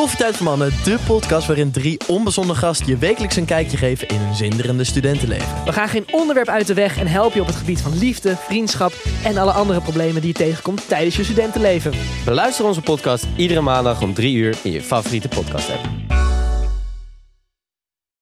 Koffietijd 0.00 0.36
voor 0.36 0.46
Mannen, 0.46 0.72
de 0.84 0.98
podcast 1.06 1.46
waarin 1.46 1.70
drie 1.70 2.00
onbezonnen 2.06 2.56
gasten 2.56 2.86
je 2.86 2.96
wekelijks 2.96 3.36
een 3.36 3.44
kijkje 3.44 3.76
geven 3.76 4.08
in 4.08 4.16
hun 4.16 4.34
zinderende 4.34 4.84
studentenleven. 4.84 5.64
We 5.64 5.72
gaan 5.72 5.88
geen 5.88 6.06
onderwerp 6.10 6.48
uit 6.48 6.66
de 6.66 6.74
weg 6.74 6.98
en 6.98 7.06
helpen 7.06 7.34
je 7.34 7.40
op 7.40 7.46
het 7.46 7.56
gebied 7.56 7.80
van 7.80 7.98
liefde, 7.98 8.36
vriendschap 8.36 8.92
en 9.24 9.36
alle 9.36 9.50
andere 9.50 9.80
problemen 9.80 10.20
die 10.20 10.30
je 10.30 10.36
tegenkomt 10.36 10.88
tijdens 10.88 11.16
je 11.16 11.24
studentenleven. 11.24 11.92
Beluister 12.24 12.64
onze 12.64 12.80
podcast 12.80 13.26
iedere 13.36 13.60
maandag 13.60 14.02
om 14.02 14.14
3 14.14 14.36
uur 14.36 14.58
in 14.62 14.72
je 14.72 14.82
favoriete 14.82 15.28
podcast 15.28 15.70
app. 15.70 15.88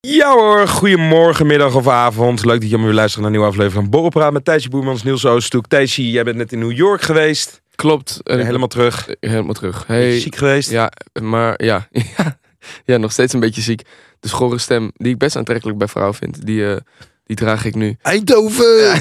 Ja 0.01 0.33
hoor, 0.33 0.69
goedemorgen, 0.69 1.47
middag 1.47 1.75
of 1.75 1.89
avond. 1.89 2.45
Leuk 2.45 2.61
dat 2.61 2.71
je 2.71 2.79
weer 2.79 2.93
luistert 2.93 3.17
naar 3.17 3.27
een 3.27 3.39
nieuwe 3.39 3.53
aflevering 3.53 3.83
van 3.83 3.91
Borrelpraat 3.91 4.33
met 4.33 4.45
Thijsje 4.45 4.69
Boermans, 4.69 5.03
Niels 5.03 5.27
Oosthoek. 5.27 5.67
Thijsje, 5.67 6.11
jij 6.11 6.25
bent 6.25 6.37
net 6.37 6.53
in 6.53 6.59
New 6.59 6.77
York 6.77 7.03
geweest. 7.03 7.63
Klopt. 7.79 8.21
En 8.23 8.45
Helemaal 8.45 8.69
terug. 8.69 9.09
helemaal 9.21 9.55
terug. 9.55 9.87
Hey, 9.87 10.21
ziek 10.21 10.37
geweest? 10.37 10.71
ja, 10.71 10.93
maar 11.23 11.65
ja, 11.65 11.89
ja, 12.85 12.97
nog 12.97 13.13
steeds 13.13 13.33
een 13.33 13.41
beetje 13.41 13.61
ziek. 13.63 13.83
De 14.21 14.29
schorre 14.29 14.59
stem, 14.59 14.91
die 14.95 15.13
ik 15.13 15.19
best 15.19 15.37
aantrekkelijk 15.37 15.79
bij 15.79 15.87
vrouwen 15.89 16.15
vind, 16.15 16.47
die, 16.47 16.71
eh, 16.75 16.81
die 17.25 17.37
draag 17.37 17.65
ik 17.65 17.75
nu. 17.75 17.97
Eindhoven! 18.03 18.93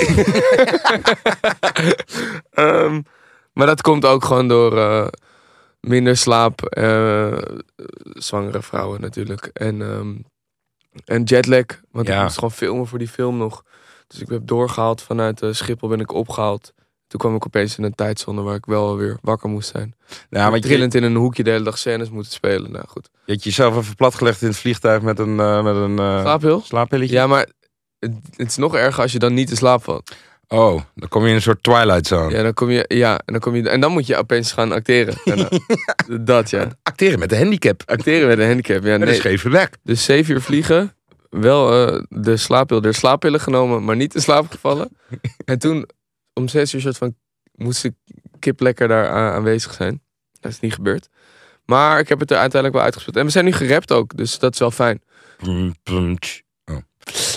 Ehm, 2.52 3.02
maar 3.54 3.68
dat 3.68 3.82
komt 3.82 4.06
ook 4.06 4.26
gewoon 4.26 4.48
door 4.48 4.78
eh, 4.78 5.08
minder 5.80 6.18
slaap, 6.18 6.62
eh, 6.66 7.38
zwangere 8.14 8.62
vrouwen 8.62 9.02
natuurlijk. 9.02 9.50
En, 9.54 9.82
ehm, 9.82 10.16
en 11.06 11.24
jetlag, 11.24 11.66
want 11.92 12.08
Ja. 12.08 12.16
ik 12.18 12.22
moest 12.24 12.36
gewoon 12.36 12.52
filmen 12.52 12.88
voor 12.88 13.00
die 13.00 13.08
film 13.08 13.38
nog. 13.38 13.64
Dus 14.08 14.20
ik 14.20 14.30
heb 14.30 14.42
doorgehaald 14.48 15.02
vanuit 15.02 15.42
Schiphol, 15.52 15.90
ben 15.90 16.00
ik 16.00 16.12
opgehaald. 16.14 16.74
Toen 17.08 17.20
kwam 17.20 17.36
ik 17.36 17.46
opeens 17.46 17.78
in 17.78 17.84
een 17.84 17.96
tijdzone 17.96 18.42
waar 18.42 18.56
ik 18.56 18.66
wel 18.66 18.98
weer 18.98 19.18
wakker 19.22 19.50
moest 19.50 19.70
zijn. 19.70 19.96
Want 20.30 20.56
je, 20.56 20.62
Trillend 20.62 20.96
in 20.96 21.04
een 21.04 21.16
hoekje 21.16 21.44
de 21.44 21.50
hele 21.50 21.64
dag 21.64 21.78
scènes 21.78 22.10
moeten 22.10 22.32
spelen. 22.32 22.72
Nou 22.72 22.88
goed. 22.88 23.10
je 23.26 23.34
had 23.34 23.44
jezelf 23.44 23.78
even 23.78 23.96
platgelegd 23.96 24.42
in 24.42 24.48
het 24.48 24.58
vliegtuig 24.58 25.02
met 25.02 25.20
een, 25.20 25.40
eh, 25.40 25.64
met 25.64 25.76
een 25.76 26.00
eh, 26.00 26.22
Slaaphil? 26.22 26.62
slaappilletje. 26.62 27.16
Ja, 27.16 27.28
maar 27.28 27.48
het, 28.00 28.12
het 28.36 28.48
is 28.48 28.58
nog 28.58 28.76
erger 28.76 29.02
als 29.02 29.12
je 29.12 29.20
dan 29.20 29.34
niet 29.34 29.50
in 29.50 29.58
slaap 29.58 29.84
valt. 29.84 30.16
Oh, 30.48 30.82
dan 30.96 31.10
kom 31.10 31.24
je 31.24 31.30
in 31.30 31.36
een 31.36 31.42
soort 31.42 31.64
Twilight 31.64 32.08
Zone. 32.08 32.32
Ja, 32.32 32.44
dan 32.44 32.54
kom 32.54 32.70
je, 32.70 32.86
ja, 32.88 33.12
en 33.26 33.34
dan 33.34 33.40
kom 33.40 33.56
je, 33.56 33.70
en 33.70 33.80
dan 33.80 33.92
moet 33.92 34.08
je 34.08 34.16
opeens 34.18 34.52
gaan 34.52 34.72
acteren. 34.72 35.16
daarna. 35.26 35.50
Dat 36.22 36.50
ja. 36.50 36.68
Acteren 36.84 37.20
met 37.20 37.30
de 37.30 37.38
handicap. 37.38 37.82
Acteren 37.86 38.28
met 38.28 38.40
een 38.40 38.48
handicap. 38.48 38.84
Ja, 38.84 38.92
Met 38.92 39.02
een 39.02 39.08
nee. 39.08 39.16
scheve 39.16 39.50
weg. 39.50 39.70
Dus 39.84 40.04
zeven 40.04 40.34
uur 40.34 40.42
vliegen. 40.42 40.96
Wel 41.30 41.88
eh, 41.88 42.02
de 42.10 42.38
slaappil, 42.38 42.82
de 42.82 42.94
slaappillen 42.94 43.40
genomen, 43.40 43.84
maar 43.84 43.96
niet 43.96 44.16
in 44.16 44.22
slaap 44.22 44.52
gevallen. 44.52 44.90
en 45.46 45.60
toen 45.60 45.88
om 46.38 46.48
zes 46.48 46.74
uur 46.74 46.82
soort 46.82 46.98
van 46.98 47.16
moest 47.56 47.82
de 47.82 47.94
kip 48.40 48.60
lekker 48.60 48.88
daar 48.88 49.10
aanwezig 49.10 49.74
zijn. 49.74 50.02
Dat 50.40 50.52
is 50.52 50.60
niet 50.60 50.74
gebeurd. 50.74 51.10
Maar 51.66 52.00
ik 52.00 52.10
heb 52.10 52.20
het 52.20 52.32
er 52.32 52.38
uiteindelijk 52.38 52.74
wel 52.74 52.84
uitgespeeld. 52.84 53.16
En 53.18 53.26
we 53.26 53.32
zijn 53.32 53.46
nu 53.46 53.52
gerapt 53.52 53.92
ook, 53.92 54.18
dus 54.18 54.40
dat 54.40 54.54
is 54.54 54.60
wel 54.60 54.72
fijn. 54.72 55.02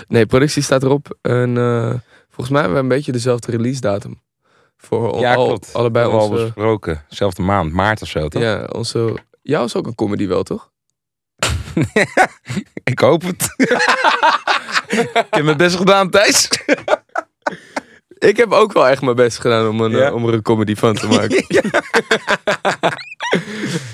Nee, 0.08 0.26
productie 0.26 0.62
staat 0.62 0.82
erop. 0.82 1.18
En 1.22 1.56
eh, 1.56 1.94
volgens 2.28 2.48
mij 2.48 2.60
hebben 2.60 2.76
we 2.78 2.82
een 2.82 2.88
beetje 2.88 3.12
dezelfde 3.12 3.50
release 3.50 3.80
datum. 3.80 4.20
Voor 4.76 5.18
Ja, 5.20 5.34
al- 5.34 5.46
klopt. 5.46 5.72
allebei 5.74 6.06
we 6.06 6.12
al 6.12 6.28
onze... 6.28 6.42
besproken. 6.44 7.04
Zelfde 7.08 7.42
maand, 7.42 7.72
maart 7.72 8.02
of 8.02 8.08
zo, 8.08 8.28
toch? 8.28 8.42
Ja, 8.42 8.64
onze... 8.72 9.14
Jou 9.42 9.64
is 9.64 9.74
ook 9.74 9.86
een 9.86 9.94
comedy 9.94 10.26
wel, 10.26 10.42
toch? 10.42 10.70
Ik 12.84 12.98
hoop 12.98 13.22
het. 13.22 13.54
ik 15.00 15.26
heb 15.30 15.44
mijn 15.44 15.56
best 15.56 15.76
gedaan, 15.76 16.10
Thijs. 16.10 16.48
Ik 18.28 18.36
heb 18.36 18.52
ook 18.52 18.72
wel 18.72 18.88
echt 18.88 19.02
mijn 19.02 19.16
best 19.16 19.38
gedaan 19.40 19.68
om, 19.68 19.80
een, 19.80 19.90
Ja. 19.90 20.06
eh, 20.06 20.14
om 20.14 20.26
er 20.26 20.34
een 20.34 20.42
comedy 20.42 20.74
van 20.74 20.94
te 20.94 21.06
maken. 21.06 21.44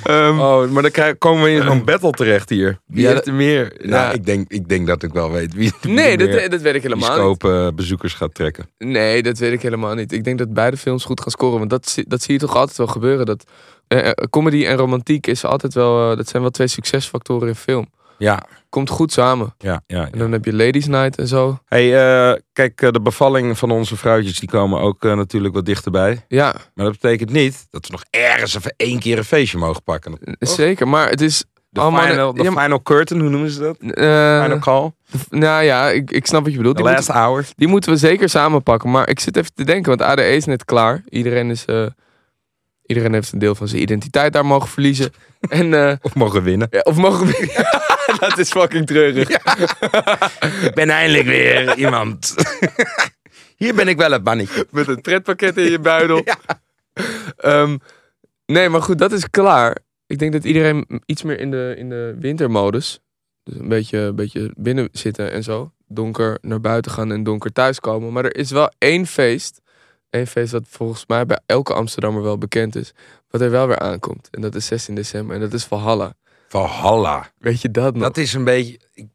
Ehm, 0.03 0.41
Oh, 0.41 0.71
maar 0.71 0.83
dan 0.83 0.91
krijg- 0.91 1.19
komen 1.19 1.43
we 1.45 1.51
in 1.51 1.63
zo'n 1.63 1.85
battle 1.91 2.11
terecht 2.11 2.49
hier. 2.49 2.79
Wie 2.87 3.03
Ja, 3.03 3.11
heeft 3.13 3.27
er 3.27 3.35
meer? 3.35 3.73
Nou, 3.83 4.15
ik 4.15 4.25
denk, 4.27 4.49
ik 4.49 4.69
denk 4.69 4.87
dat 4.87 5.03
ik 5.03 5.13
wel 5.13 5.31
weet 5.31 5.55
wie 5.55 5.73
nee, 5.83 6.17
dat, 6.17 6.51
dat 6.51 6.61
weet 6.61 6.75
ik 6.75 6.83
helemaal 6.83 7.29
niet. 7.29 7.45
eh, 7.45 7.69
bezoekers 7.75 8.15
gaat 8.15 8.35
trekken. 8.35 8.69
Nee, 8.79 9.23
dat 9.23 9.39
weet 9.39 9.53
ik 9.53 9.63
helemaal 9.63 9.95
niet. 9.95 10.13
Ik 10.13 10.25
denk 10.25 10.39
dat 10.39 10.53
beide 10.55 10.77
films 10.77 11.05
goed 11.05 11.21
gaan 11.21 11.31
scoren. 11.31 11.59
Want 11.59 11.71
dat, 11.71 11.89
zie- 11.89 12.05
dat 12.09 12.23
zie 12.23 12.35
je 12.35 12.41
toch 12.41 12.57
altijd 12.57 12.77
wel 12.79 12.87
gebeuren. 12.87 13.27
Dat, 13.27 13.45
eh, 13.89 14.11
comedy 14.31 14.65
en 14.67 14.77
romantiek 14.77 15.27
is 15.27 15.45
altijd 15.45 15.75
wel, 15.75 16.17
dat 16.17 16.29
zijn 16.29 16.43
wel 16.43 16.51
twee 16.51 16.67
succesfactoren 16.67 17.49
in 17.49 17.55
film. 17.55 17.87
Ja, 18.19 18.43
Komt 18.69 18.91
goed 18.91 19.13
samen. 19.13 19.55
ja, 19.59 19.83
ja. 19.87 20.09
En 20.13 20.19
dan 20.19 20.33
heb 20.33 20.45
je 20.45 20.53
Ladies 20.55 20.87
Night 20.87 21.19
en 21.19 21.27
zo. 21.29 21.59
Hey, 21.67 21.85
eh, 22.33 22.41
kijk, 22.53 22.83
eh, 22.83 22.91
de 22.91 23.01
bevalling 23.01 23.59
van 23.59 23.71
onze 23.71 23.97
vrouwtjes 23.97 24.39
die 24.39 24.49
komen 24.49 24.81
ook 24.81 25.05
eh, 25.05 25.13
natuurlijk 25.17 25.55
wat 25.55 25.65
dichterbij. 25.65 26.25
Ja, 26.29 26.55
Maar 26.75 26.85
dat 26.85 27.01
betekent 27.01 27.31
niet 27.31 27.67
dat 27.71 27.87
we 27.87 27.93
nog 27.93 28.05
ergens 28.11 28.57
even 28.57 28.75
één 28.77 28.99
keer 28.99 29.19
een 29.19 29.25
feestje 29.25 29.59
mogen 29.59 29.83
pakken. 29.83 30.19
zeker. 30.39 30.89
Maar 30.89 31.09
het 31.09 31.21
is 31.21 31.45
De, 31.69 31.81
allemaal... 31.81 32.07
final, 32.07 32.35
de 32.35 32.43
ja, 32.43 32.51
final 32.51 32.83
curtain, 32.83 33.21
hoe 33.21 33.31
noemen 33.31 33.51
ze 33.51 33.61
dat? 33.61 33.77
Final 33.81 34.59
call? 34.59 34.93
nou 35.31 35.63
ja, 35.65 35.89
ik, 35.91 36.11
ik 36.11 36.27
snap 36.27 36.43
wat 36.43 36.51
je 36.53 36.57
bedoelt. 36.59 36.77
The 36.77 36.83
Die 36.83 36.93
last 36.93 37.07
moeten, 37.07 37.25
hour? 37.25 37.47
die 37.57 37.69
moeten 37.69 37.91
we 37.91 37.97
zeker 37.97 38.29
samen 38.29 38.63
pakken. 38.63 38.91
Maar 38.91 39.09
ik 39.09 39.21
zit 39.21 39.37
even 39.37 39.55
te 39.55 39.65
denken, 39.65 39.97
want 39.97 40.11
ADE 40.11 40.29
is 40.29 40.45
net 40.45 40.65
klaar. 40.65 41.03
Iedereen 41.09 41.51
is... 41.51 41.65
iedereen 42.87 43.13
heeft 43.13 43.33
een 43.33 43.39
deel 43.39 43.55
van 43.55 43.69
zijn 43.69 43.83
identiteit 43.83 44.33
daar 44.33 44.47
mogen 44.47 44.69
verliezen. 44.69 45.11
En... 45.49 45.99
Of 46.03 46.15
mogen 46.15 46.43
winnen? 46.43 46.69
Ja, 46.71 46.81
of 46.81 46.97
mogen 46.97 47.27
we... 47.27 47.65
dat 48.29 48.39
is 48.39 48.51
fucking 48.51 48.87
treurig. 48.87 49.29
Ik 49.29 50.75
ben 50.75 50.91
eindelijk 50.91 51.27
weer 51.27 51.77
iemand. 51.77 52.35
Hier 53.57 53.75
ben 53.75 53.89
ik 53.89 53.97
wel 53.97 54.11
het 54.11 54.25
mannetje. 54.25 54.67
Met 54.71 54.89
een 54.89 55.01
pretpakket 55.01 55.57
in 55.57 55.71
je 55.71 55.79
buidel. 55.79 56.25
Ehm, 57.37 57.77
nee, 58.47 58.69
maar 58.69 58.83
goed, 58.83 58.99
dat 58.99 59.13
is 59.13 59.31
klaar. 59.31 59.79
Ik 60.07 60.19
denk 60.19 60.33
dat 60.33 60.45
iedereen 60.45 61.03
iets 61.07 61.23
meer 61.23 61.41
in 61.41 61.51
de, 61.51 61.75
in 61.79 61.89
de 61.89 62.17
wintermodus. 62.19 63.01
Dus 63.43 63.59
een 63.59 63.69
beetje, 63.69 63.99
een 63.99 64.15
beetje 64.15 64.53
binnen 64.57 64.89
zitten 64.93 65.33
en 65.33 65.43
zo. 65.43 65.73
Donker 65.87 66.39
naar 66.41 66.61
buiten 66.61 66.93
gaan 66.93 67.13
en 67.13 67.23
donker 67.23 67.53
thuiskomen. 67.53 68.13
Maar 68.13 68.25
er 68.25 68.37
is 68.37 68.51
wel 68.51 68.73
één 68.79 69.07
feest. 69.07 69.61
Eén 70.11 70.27
feest 70.27 70.53
dat 70.53 70.65
volgens 70.69 71.07
mij 71.07 71.27
bij 71.27 71.41
elke 71.47 71.75
Amsterdammer 71.75 72.23
wel 72.23 72.39
bekend 72.39 72.77
is. 72.77 72.93
Wat 73.31 73.41
er 73.41 73.51
wel 73.51 73.67
weer 73.67 73.79
aankomt. 73.79 74.29
En 74.31 74.41
dat 74.41 74.55
is 74.55 74.67
16 74.67 74.95
december. 74.95 75.35
En 75.35 75.41
dat 75.41 75.53
is 75.53 75.65
Valhalla. 75.65 76.15
Valhalla. 76.49 77.31
Weet 77.39 77.61
je 77.61 77.71
dat 77.71 77.95
nog? 77.95 78.03
Dat 78.03 78.17
is 78.17 78.33
een 78.33 78.45
beetje... 78.45 78.79
ik- 78.95 79.07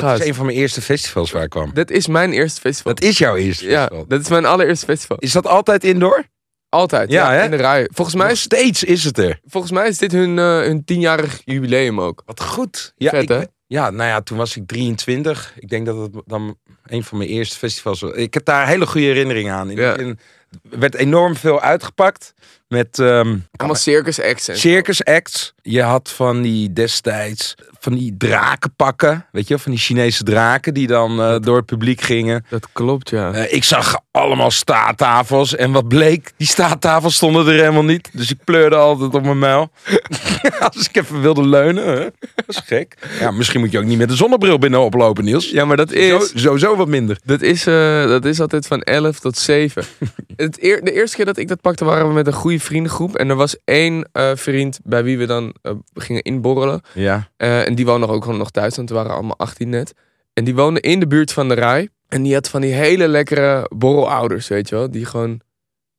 Dat 0.00 0.20
is 0.20 0.26
een 0.26 0.34
van 0.34 0.46
mijn 0.46 0.58
eerste 0.58 0.82
festivals 0.82 1.30
waar 1.30 1.42
ik 1.42 1.50
kwam. 1.50 1.70
dat 1.74 1.90
is 1.90 2.06
mijn 2.06 2.32
eerste 2.32 2.60
festival. 2.60 2.94
Dat 2.94 3.04
is 3.04 3.18
jouw 3.18 3.36
eerste 3.36 3.68
ja, 3.68 3.80
festival. 3.80 4.04
dat 4.08 4.20
is 4.20 4.28
mijn 4.28 4.44
allereerste 4.44 4.86
festival. 4.86 5.16
Is 5.18 5.32
dat 5.32 5.46
altijd 5.46 5.84
indoor? 5.84 6.24
Altijd, 6.68 7.10
Ja, 7.10 7.32
ja, 7.34 7.42
in 7.42 7.50
de 7.50 7.56
rij. 7.56 7.88
Volgens 7.92 8.16
mij, 8.16 8.28
Nog 8.28 8.36
steeds 8.38 8.84
is 8.84 9.04
het 9.04 9.18
er. 9.18 9.40
volgens 9.44 9.72
mij 9.72 9.88
is 9.88 9.98
dit 9.98 10.12
hun, 10.12 10.38
eh, 10.38 10.44
hun 10.60 10.84
tienjarig 10.84 11.40
jubileum 11.44 12.00
ook. 12.00 12.22
Wat 12.26 12.42
goed. 12.42 12.92
Ja, 12.96 13.10
Vet, 13.10 13.22
ik, 13.22 13.28
hè? 13.28 13.42
ja, 13.66 13.90
nou 13.90 14.08
ja, 14.08 14.20
toen 14.20 14.38
was 14.38 14.56
ik 14.56 14.66
23. 14.66 15.52
Ik 15.58 15.68
denk 15.68 15.86
dat 15.86 15.96
het 15.96 16.22
dan 16.26 16.58
een 16.86 17.04
van 17.04 17.18
mijn 17.18 17.30
eerste 17.30 17.56
festivals 17.56 18.00
was. 18.00 18.12
Ik 18.12 18.34
heb 18.34 18.44
daar 18.44 18.66
hele 18.66 18.86
goede 18.86 19.06
herinneringen 19.06 19.54
aan. 19.54 19.70
In 19.70 19.76
Ja. 19.76 19.92
begin 19.92 20.18
werd 20.62 20.94
enorm 20.94 21.36
veel 21.36 21.60
uitgepakt 21.60 22.32
met 22.68 22.98
ehm, 22.98 23.36
Allemaal 23.56 23.76
circus 23.76 24.20
acts. 24.20 24.48
circus 24.60 25.04
acts. 25.04 25.54
Je 25.70 25.82
had 25.82 26.10
van 26.10 26.42
die 26.42 26.72
destijds 26.72 27.54
van 27.80 27.94
die 27.94 28.14
drakenpakken, 28.18 29.26
weet 29.32 29.48
je, 29.48 29.58
van 29.58 29.72
die 29.72 29.80
Chinese 29.80 30.22
draken 30.24 30.74
die 30.74 30.86
dan 30.86 31.20
eh, 31.20 31.36
door 31.40 31.56
het 31.56 31.66
publiek 31.66 32.00
gingen. 32.00 32.44
Dat 32.48 32.68
klopt, 32.72 33.10
ja. 33.10 33.32
Eh, 33.32 33.52
ik 33.52 33.64
zag 33.64 33.98
allemaal 34.10 34.50
staattafels 34.50 35.54
en 35.56 35.72
wat 35.72 35.88
bleek, 35.88 36.32
die 36.36 36.46
staattafels 36.46 37.14
stonden 37.14 37.46
er 37.46 37.52
helemaal 37.52 37.84
niet. 37.84 38.08
Dus 38.12 38.30
ik 38.30 38.38
pleurde 38.44 38.76
altijd 38.76 39.14
op 39.14 39.22
mijn 39.22 39.38
muil. 39.38 39.70
Als 40.74 40.88
ik 40.88 40.96
even 40.96 41.20
wilde 41.20 41.48
leunen, 41.48 41.84
hè? 41.86 42.04
dat 42.34 42.44
is 42.46 42.60
gek. 42.64 42.96
Ja, 43.20 43.30
misschien 43.30 43.60
moet 43.60 43.72
je 43.72 43.78
ook 43.78 43.84
niet 43.84 43.98
met 43.98 44.10
een 44.10 44.16
zonnebril 44.16 44.58
binnen 44.58 44.80
oplopen, 44.80 45.24
Niels. 45.24 45.50
Ja, 45.50 45.64
maar 45.64 45.76
dat 45.76 45.90
Zo, 45.90 45.96
is, 45.96 46.32
sowieso 46.34 46.76
wat 46.76 46.88
minder. 46.88 47.18
dat 47.24 47.42
is, 47.42 47.66
eh, 47.66 48.06
dat 48.06 48.24
is 48.24 48.40
altijd 48.40 48.66
van 48.66 48.80
11 48.82 49.18
tot 49.18 49.38
7. 49.38 49.84
Het 50.36 50.62
eer- 50.62 50.84
de 50.84 50.92
eerste 50.92 51.16
keer 51.16 51.24
dat 51.24 51.36
ik 51.36 51.48
dat 51.48 51.60
pakte 51.60 51.84
waren 51.84 52.08
we 52.08 52.14
met 52.14 52.26
een 52.26 52.32
goede 52.32 52.60
vriendengroep. 52.60 53.16
En 53.16 53.28
er 53.28 53.36
was 53.36 53.56
één 53.64 54.08
vriend 54.34 54.78
bij 54.84 55.04
wie 55.04 55.18
we 55.18 55.26
dan 55.26 55.54
eh, 55.62 55.72
gingen 55.94 56.22
inborrelen. 56.22 56.80
Ja. 56.94 57.28
Eh, 57.36 57.66
en 57.66 57.74
die 57.74 57.86
woonde 57.86 58.06
ook 58.08 58.24
gewoon 58.24 58.38
nog 58.38 58.50
thuis, 58.50 58.76
want 58.76 58.88
we 58.88 58.94
waren 58.94 59.12
allemaal 59.12 59.38
18 59.38 59.68
net. 59.68 59.92
En 60.32 60.44
die 60.44 60.54
woonde 60.54 60.80
in 60.80 61.00
de 61.00 61.06
buurt 61.06 61.32
van 61.32 61.48
de 61.48 61.54
rij. 61.54 61.88
En 62.08 62.22
die 62.22 62.34
had 62.34 62.48
van 62.48 62.60
die 62.60 62.72
hele 62.72 63.08
lekkere 63.08 63.70
borrelouders, 63.74 64.48
weet 64.48 64.68
je 64.68 64.74
wel. 64.74 64.90
Die 64.90 65.04
gewoon 65.04 65.40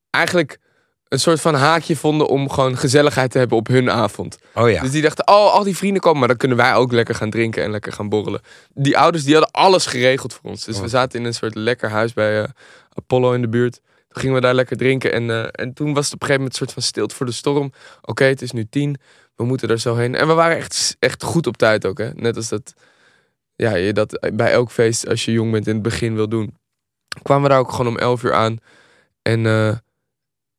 eigenlijk 0.10 0.60
een 1.08 1.20
soort 1.20 1.42
van 1.42 1.54
haakje 1.56 1.96
vonden 1.96 2.28
om 2.28 2.50
gewoon 2.50 2.78
gezelligheid 2.78 3.32
te 3.32 3.38
hebben 3.38 3.58
op 3.58 3.68
hun 3.68 3.90
avond. 3.92 4.38
Oh 4.56 4.70
ja. 4.70 4.82
Dus 4.82 4.92
die 4.92 5.02
dachten, 5.02 5.28
oh, 5.28 5.54
al 5.54 5.64
die 5.64 5.78
vrienden 5.78 6.02
komen, 6.02 6.20
maar 6.20 6.28
dan 6.28 6.38
kunnen 6.38 6.58
wij 6.58 6.74
ook 6.74 6.92
lekker 6.92 7.16
gaan 7.16 7.30
drinken 7.30 7.64
en 7.64 7.72
lekker 7.72 7.92
gaan 7.92 8.10
borrelen. 8.10 8.42
Die 8.74 8.98
ouders 8.98 9.24
die 9.24 9.34
hadden 9.34 9.52
alles 9.52 9.86
geregeld 9.86 10.34
voor 10.34 10.50
ons. 10.50 10.66
Dus 10.66 10.76
Oh. 10.76 10.82
we 10.82 10.88
zaten 10.88 11.20
in 11.20 11.26
een 11.26 11.34
soort 11.34 11.56
lekker 11.56 11.90
huis 11.90 12.14
bij 12.14 12.42
eh, 12.42 12.50
Apollo 12.94 13.32
in 13.32 13.42
de 13.42 13.50
buurt. 13.50 13.82
Toen 14.10 14.22
gingen 14.22 14.36
we 14.36 14.42
daar 14.42 14.54
lekker 14.54 14.78
drinken. 14.78 15.12
En, 15.14 15.30
eh, 15.30 15.48
en 15.52 15.74
toen 15.74 15.94
was 15.94 16.06
het 16.06 16.14
op 16.14 16.22
een 16.22 16.28
gegeven 16.28 16.34
moment 16.36 16.52
een 16.52 16.58
soort 16.58 16.74
van 16.74 16.82
stilte 16.82 17.16
voor 17.16 17.26
de 17.26 17.32
storm. 17.32 17.72
Oké, 18.02 18.24
het 18.24 18.42
is 18.42 18.52
nu 18.52 18.66
tien. 18.70 18.98
We 19.36 19.44
moeten 19.44 19.70
er 19.70 19.80
zo 19.80 19.96
heen. 19.96 20.16
En 20.16 20.28
we 20.28 20.34
waren 20.34 20.58
echt, 20.58 20.96
echt 21.00 21.24
goed 21.24 21.48
op 21.48 21.58
tijd 21.58 21.86
ook. 21.86 21.98
Hè? 21.98 22.10
Net 22.14 22.36
als 22.36 22.50
dat, 22.50 22.74
ja, 23.56 23.76
je 23.76 23.94
dat 23.94 24.30
bij 24.34 24.52
elk 24.52 24.72
feest, 24.72 25.08
als 25.08 25.26
je 25.26 25.32
jong 25.32 25.52
bent, 25.52 25.68
in 25.68 25.74
het 25.74 25.82
begin 25.84 26.16
wil 26.16 26.30
doen. 26.30 26.58
Kwamen 27.22 27.44
we 27.44 27.50
daar 27.50 27.60
ook 27.60 27.72
gewoon 27.72 27.88
om 27.88 27.98
elf 27.98 28.24
uur 28.24 28.34
aan. 28.34 28.58
En 29.22 29.46
eh, 29.46 29.76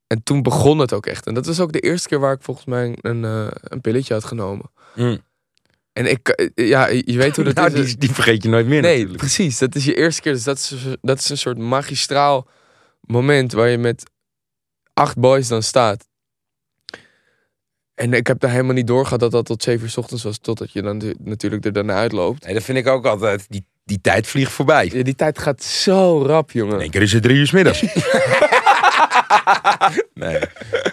en 0.07 0.23
toen 0.23 0.43
begon 0.43 0.79
het 0.79 0.93
ook 0.93 1.07
echt. 1.07 1.27
En 1.27 1.35
dat 1.35 1.47
was 1.47 1.61
ook 1.61 1.73
de 1.73 1.81
eerste 1.81 2.09
keer 2.09 2.19
waar 2.19 2.33
ik 2.33 2.43
volgens 2.43 2.67
mij 2.67 2.97
een, 3.01 3.25
eh, 3.25 3.47
een 3.51 3.81
pilletje 3.81 4.15
had 4.15 4.25
genomen. 4.25 4.71
Mm. 4.95 5.19
En 5.93 6.11
ik, 6.11 6.29
eh, 6.29 6.69
ja, 6.69 6.87
je 6.87 7.17
weet 7.17 7.37
hoe 7.37 7.45
dat 7.45 7.55
Nou, 7.61 7.73
is. 7.73 7.87
die, 7.87 7.97
die 7.97 8.11
vergeet 8.15 8.43
je 8.43 8.49
nooit 8.49 8.67
meer 8.67 8.81
Nee, 8.81 8.93
natuurlijk. 8.93 9.19
precies. 9.19 9.59
Dat 9.59 9.75
is 9.75 9.85
je 9.85 9.95
eerste 9.95 10.23
keer. 10.23 10.33
Dus 10.33 10.45
dat 10.45 10.57
is, 10.57 10.75
dat 11.01 11.19
is 11.19 11.29
een 11.29 11.39
soort 11.39 11.59
magistraal 11.59 12.49
moment 13.11 13.53
waar 13.53 13.69
je 13.69 13.79
met 13.79 14.11
acht 14.95 15.19
boys 15.19 15.49
dan 15.49 15.63
staat. 15.63 16.09
En 17.95 18.13
ik 18.13 18.27
heb 18.27 18.41
daar 18.41 18.51
helemaal 18.51 18.75
niet 18.75 18.87
doorgehad 18.87 19.21
dat 19.21 19.31
dat 19.31 19.45
tot 19.45 19.63
zeven 19.63 19.83
uur 19.83 19.91
's 19.91 19.97
ochtends 19.97 20.23
was. 20.23 20.39
Totdat 20.39 20.73
je 20.73 20.83
dan 20.83 21.15
natuurlijk 21.19 21.65
er 21.65 21.73
daarna 21.73 21.95
uitloopt. 21.95 22.45
Nee, 22.45 22.55
dat 22.55 22.63
vind 22.63 22.79
ik 22.79 22.87
ook 22.87 23.07
altijd. 23.07 23.47
Die, 23.49 23.65
die 23.85 24.01
tijd 24.01 24.27
vliegt 24.27 24.53
voorbij. 24.53 24.91
Ja, 24.93 25.03
die 25.03 25.15
tijd 25.15 25.39
gaat 25.39 25.63
zo 25.63 26.23
rap, 26.23 26.51
jongen. 26.51 26.75
In 26.75 26.81
één 26.81 26.91
keer 26.91 27.03
is 27.03 27.13
het 27.13 27.23
drie 27.23 27.37
uur 27.37 27.47
's 27.47 27.51
middags. 27.51 27.83
nee, 30.15 30.39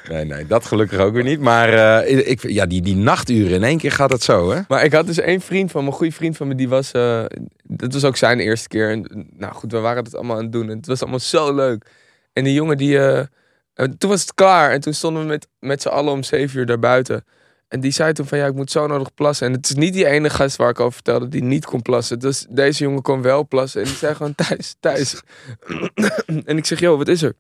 nee, 0.10 0.26
nee, 0.26 0.46
dat 0.48 0.66
gelukkig 0.66 1.00
ook 1.00 1.14
weer 1.14 1.24
niet. 1.24 1.40
Maar 1.40 2.04
eh, 2.04 2.28
ik, 2.28 2.50
ja, 2.50 2.66
die, 2.66 2.82
die 2.82 2.96
nachturen, 2.96 3.56
in 3.56 3.64
één 3.64 3.78
keer 3.78 3.92
gaat 3.92 4.12
het 4.12 4.24
zo, 4.24 4.52
hè? 4.52 4.62
Maar 4.68 4.84
ik 4.84 4.94
had 4.94 5.06
dus 5.06 5.20
één 5.20 5.42
vriend 5.42 5.72
van 5.72 5.84
me, 5.84 5.90
een 5.90 5.96
goede 5.96 6.14
vriend 6.14 6.38
van 6.38 6.48
me, 6.48 6.56
die 6.56 6.70
was... 6.70 6.92
eh 6.92 7.26
dat 7.64 7.94
was 7.94 8.04
ook 8.04 8.18
zijn 8.18 8.40
eerste 8.40 8.68
keer. 8.68 8.90
En, 8.90 9.28
nou 9.38 9.54
goed, 9.54 9.72
we 9.72 9.80
waren 9.80 10.04
het 10.04 10.16
allemaal 10.16 10.38
aan 10.38 10.44
het 10.44 10.52
doen. 10.52 10.70
En 10.70 10.78
het 10.78 10.88
was 10.88 11.02
allemaal 11.02 11.20
zo 11.20 11.56
leuk. 11.56 11.86
En 12.38 12.44
die 12.44 12.54
jongen 12.54 12.78
die... 12.78 12.98
eh, 12.98 13.20
eh, 13.74 13.86
toen 13.98 14.10
was 14.10 14.22
het 14.22 14.34
klaar. 14.34 14.72
En 14.72 14.82
toen 14.82 14.94
stonden 14.94 15.22
we 15.22 15.28
met, 15.28 15.48
met 15.60 15.82
z'n 15.82 15.88
allen 15.88 16.14
om 16.14 16.24
zeven 16.24 16.60
uur 16.60 16.66
daar 16.66 16.80
buiten. 16.80 17.26
En 17.68 17.80
die 17.80 17.92
zei 17.92 18.14
toen 18.14 18.28
van, 18.28 18.38
ja, 18.38 18.46
ik 18.46 18.54
moet 18.54 18.72
zo 18.72 18.88
nodig 18.88 19.14
plassen. 19.14 19.48
En 19.48 19.54
het 19.54 19.70
is 19.70 19.76
niet 19.76 19.94
die 19.94 20.06
ene 20.06 20.30
gast 20.30 20.56
waar 20.56 20.70
ik 20.70 20.80
over 20.80 20.94
vertelde 20.94 21.28
die 21.28 21.44
niet 21.44 21.66
kon 21.66 21.82
plassen. 21.82 22.20
Dus 22.20 22.46
deze 22.50 22.84
jongen 22.84 23.02
kon 23.02 23.22
wel 23.22 23.48
plassen. 23.48 23.82
En 23.82 23.88
die 23.88 23.96
zei 23.96 24.16
gewoon, 24.16 24.36
thuis, 24.36 24.76
thuis. 24.80 25.22
en 26.46 26.58
ik 26.58 26.66
zeg, 26.66 26.80
joh, 26.80 26.98
wat 26.98 27.08
is 27.08 27.22
er? 27.22 27.34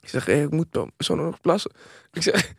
Ik 0.00 0.08
zeg, 0.08 0.26
hey, 0.26 0.42
ik 0.42 0.50
moet 0.50 0.66
zo 0.98 1.14
nodig 1.14 1.40
plassen. 1.40 1.70
Ik 2.12 2.22
zeg... 2.22 2.54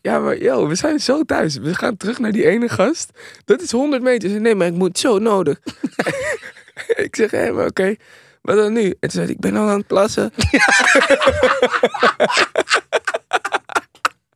Ja, 0.00 0.18
maar 0.18 0.38
yo, 0.38 0.68
we 0.68 0.74
zijn 0.74 1.00
zo 1.00 1.22
thuis. 1.22 1.56
We 1.56 1.74
gaan 1.74 1.96
terug 1.96 2.18
naar 2.18 2.32
die 2.32 2.46
ene 2.46 2.68
gast. 2.68 3.10
Dat 3.44 3.60
is 3.60 3.70
100 3.70 4.02
meter. 4.02 4.40
Nee, 4.40 4.54
maar 4.54 4.66
ik 4.66 4.74
moet 4.74 4.98
zo 4.98 5.18
nodig. 5.18 5.60
ik 7.06 7.16
zeg, 7.16 7.30
hé, 7.30 7.52
maar 7.52 7.66
oké. 7.66 7.94
Wat 8.44 8.56
dan 8.56 8.72
nu? 8.72 8.84
En 8.84 8.96
toen 9.00 9.10
zei 9.10 9.24
hij, 9.24 9.34
ik 9.34 9.40
ben 9.40 9.56
al 9.56 9.68
aan 9.68 9.78
het 9.78 9.86
plassen. 9.86 10.32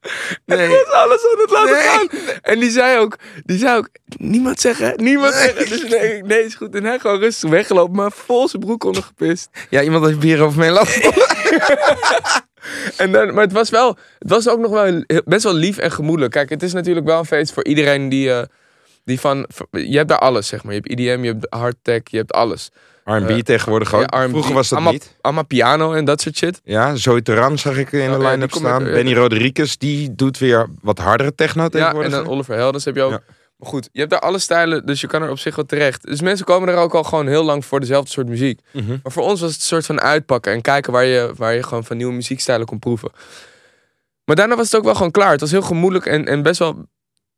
Nee. 0.47 0.69
was 0.69 0.93
alles 0.93 1.27
aan 1.33 1.41
het 1.41 1.51
laten 1.51 1.77
gaan. 1.77 2.09
En 2.43 2.59
die 2.59 2.71
zei 2.71 2.99
ook, 2.99 3.17
die 3.45 3.59
zei 3.59 3.77
ook, 3.77 3.89
niemand 4.17 4.61
zeggen, 4.61 4.93
niemand 4.97 5.35
zeggen. 5.35 5.69
Dus 5.69 5.89
nee, 5.89 6.23
nee, 6.23 6.45
is 6.45 6.55
goed. 6.55 6.75
En 6.75 6.85
hij 6.85 6.99
gewoon 6.99 7.19
rustig 7.21 7.51
weggelopen, 7.51 7.97
maar 7.97 8.13
vol 8.13 8.49
zijn 8.49 8.63
broek 8.63 8.85
ondergepist. 8.85 9.49
Ja, 9.71 9.83
iemand 9.83 10.07
heeft 10.07 10.19
bier 10.19 10.43
over 10.43 10.59
mijn 10.59 10.73
lap. 10.73 10.87
En 12.97 13.13
dan, 13.13 13.35
maar 13.35 13.45
het 13.45 13.53
was 13.53 13.71
wel, 13.71 13.97
het 14.19 14.31
was 14.31 14.49
ook 14.49 14.59
nog 14.59 14.71
wel 14.71 15.05
best 15.25 15.45
wel 15.45 15.55
lief 15.55 15.79
en 15.79 15.91
gemoedelijk. 15.91 16.33
Kijk, 16.33 16.51
het 16.51 16.63
is 16.63 16.73
natuurlijk 16.73 17.07
wel 17.07 17.19
een 17.19 17.25
feest 17.25 17.53
voor 17.53 17.65
iedereen 17.65 18.09
die, 18.09 18.33
eh, 18.33 18.43
die 19.05 19.21
van, 19.21 19.49
je 19.71 19.97
hebt 19.97 20.09
daar 20.09 20.19
alles, 20.19 20.47
zeg 20.47 20.65
maar. 20.65 20.75
Je 20.75 20.81
hebt 20.85 21.01
IDM, 21.01 21.23
je 21.23 21.33
hebt 21.33 21.47
hardtech, 21.51 22.01
je 22.05 22.17
hebt 22.17 22.33
alles. 22.33 22.71
R&B 23.17 23.29
Eh, 23.31 23.39
tegenwoordig 23.39 23.95
ook. 23.95 24.11
Ja, 24.15 24.29
Vroeger 24.29 24.55
was 24.55 24.69
dat 24.69 24.73
allemaal, 24.79 24.93
niet. 24.93 25.17
Allemaal 25.21 25.45
piano 25.47 25.93
en 25.93 26.05
dat 26.05 26.21
soort 26.21 26.37
shit. 26.37 26.61
Ja, 26.65 26.95
Zoe 26.95 27.23
Teran 27.23 27.59
zag 27.59 27.77
ik 27.77 27.93
in 27.93 28.11
Oh, 28.11 28.17
de 28.17 28.23
ja, 28.23 28.31
line-up 28.31 28.53
staan. 28.53 28.83
met- 28.83 28.93
Benny 28.93 29.15
Rodriguez, 29.15 29.77
die 29.77 30.15
doet 30.15 30.39
weer 30.39 30.67
wat 30.81 30.99
hardere 30.99 31.35
techno 31.35 31.63
Ja, 31.63 31.69
tegenwoordig. 31.69 32.13
en 32.13 32.19
dan 32.25 32.29
Oliver 32.33 32.55
Heldens 32.57 32.85
heb 32.85 32.95
je 32.95 33.03
ook. 33.03 33.11
Ja. 33.11 33.21
Maar 33.57 33.69
goed, 33.69 33.89
je 33.93 33.99
hebt 33.99 34.11
daar 34.11 34.21
alle 34.21 34.39
stijlen, 34.39 34.87
dus 34.87 35.01
je 35.01 35.07
kan 35.07 35.23
er 35.23 35.31
op 35.31 35.39
zich 35.39 35.57
wel 35.57 35.67
terecht. 35.67 36.07
Dus 36.07 36.21
mensen 36.21 36.47
komen 36.47 36.69
er 36.69 36.77
ook 36.77 36.95
al 36.95 37.03
gewoon 37.05 37.27
heel 37.27 37.45
lang 37.45 37.65
voor 37.65 37.81
dezelfde 37.81 38.11
soort 38.11 38.29
muziek. 38.29 38.61
Mhm. 38.73 38.97
Maar 39.03 39.13
voor 39.13 39.23
ons 39.23 39.41
was 39.41 39.51
het 39.51 39.61
een 39.61 39.67
soort 39.67 39.87
van 39.87 40.01
uitpakken 40.01 40.53
en 40.53 40.61
kijken 40.61 40.93
waar 40.93 41.05
je, 41.05 41.33
waar 41.37 41.55
je 41.55 41.63
gewoon 41.63 41.85
van 41.85 41.97
nieuwe 41.97 42.13
muziekstijlen 42.13 42.67
kon 42.67 42.79
proeven. 42.79 43.11
Maar 44.25 44.37
daarna 44.37 44.57
was 44.57 44.67
het 44.67 44.77
ook 44.77 44.85
wel 44.85 44.95
gewoon 44.95 45.11
klaar. 45.11 45.31
Het 45.31 45.41
was 45.41 45.51
heel 45.51 45.63
gemoedelijk 45.63 46.07
en, 46.07 46.27
en 46.27 46.43
best 46.43 46.59
wel 46.59 46.87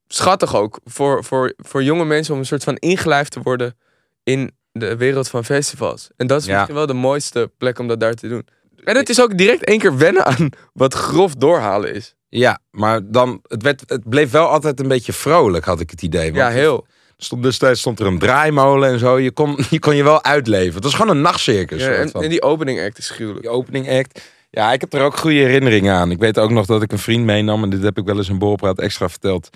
schattig 0.09 0.57
ook 0.57 0.81
voor, 0.85 1.25
voor, 1.25 1.53
voor 1.57 1.83
jonge 1.83 2.05
mensen 2.05 2.35
om 2.35 2.41
een 2.41 2.47
soort 2.47 2.65
van 2.65 2.77
ingelijfd 2.77 3.33
te 3.33 3.41
worden 3.43 3.77
in 4.23 4.51
de 4.73 4.97
wereld 4.97 5.29
van 5.29 5.45
festivals. 5.45 6.09
En 6.17 6.27
dat 6.27 6.41
is 6.41 6.47
Ja. 6.47 6.55
misschien 6.55 6.75
wel 6.75 6.87
de 6.87 6.93
mooiste 6.93 7.51
plek 7.59 7.79
om 7.79 7.89
dat 7.89 8.01
daar 8.01 8.15
te 8.15 8.29
doen. 8.29 8.47
En 8.85 8.97
het 8.97 9.09
is 9.09 9.21
ook 9.21 9.39
direct 9.39 9.65
één 9.65 9.79
keer 9.79 9.97
wennen 9.97 10.27
aan 10.27 10.49
wat 10.73 10.95
grof 10.95 11.35
doorhalen 11.35 11.95
is. 11.95 12.15
Ja, 12.29 12.59
maar 12.71 13.01
dan, 13.05 13.41
het, 13.47 13.63
werd, 13.63 13.83
het 13.87 14.09
bleef 14.09 14.31
wel 14.31 14.47
altijd 14.47 14.81
een 14.81 14.89
beetje 14.89 15.13
vrolijk, 15.13 15.65
had 15.65 15.81
ik 15.81 15.91
het 15.91 16.03
idee. 16.03 16.33
Ja, 16.33 16.49
heel. 16.49 16.87
Stond, 17.17 17.43
destijds 17.43 17.81
stond 17.81 18.01
er 18.01 18.07
een 18.07 18.19
draaimolen 18.19 18.91
en 18.91 18.99
zo. 18.99 19.19
Je 19.19 19.31
kon, 19.31 19.59
je 19.71 19.79
kon 19.79 19.97
je 19.97 20.03
wel 20.03 20.25
uitleven. 20.25 20.75
Het 20.75 20.85
was 20.85 20.95
gewoon 20.95 21.17
een 21.17 21.23
nachtcircus. 21.23 21.83
Ja, 21.83 21.91
en, 21.91 22.29
die 22.29 22.43
opening 22.43 22.81
act 22.81 22.99
is 22.99 23.11
gruwelijk. 23.11 23.43
Die 23.43 23.51
opening 23.51 23.91
act. 23.91 24.31
Ja, 24.51 24.73
ik 24.73 24.81
heb 24.81 24.93
er 24.95 25.03
ook 25.03 25.17
goede 25.17 25.37
herinneringen 25.37 25.95
aan. 25.95 26.11
Ik 26.11 26.19
weet 26.19 26.39
ook 26.39 26.51
nog 26.51 26.67
dat 26.67 26.83
ik 26.83 26.93
een 26.93 26.99
vriend 26.99 27.25
meenam. 27.25 27.63
En 27.63 27.71
dit 27.71 27.83
heb 27.83 27.99
ik 27.99 28.05
wel 28.05 28.17
eens 28.17 28.29
in 28.29 28.39
Borrelpraat 28.39 28.79
extra 28.79 29.09
verteld. 29.09 29.49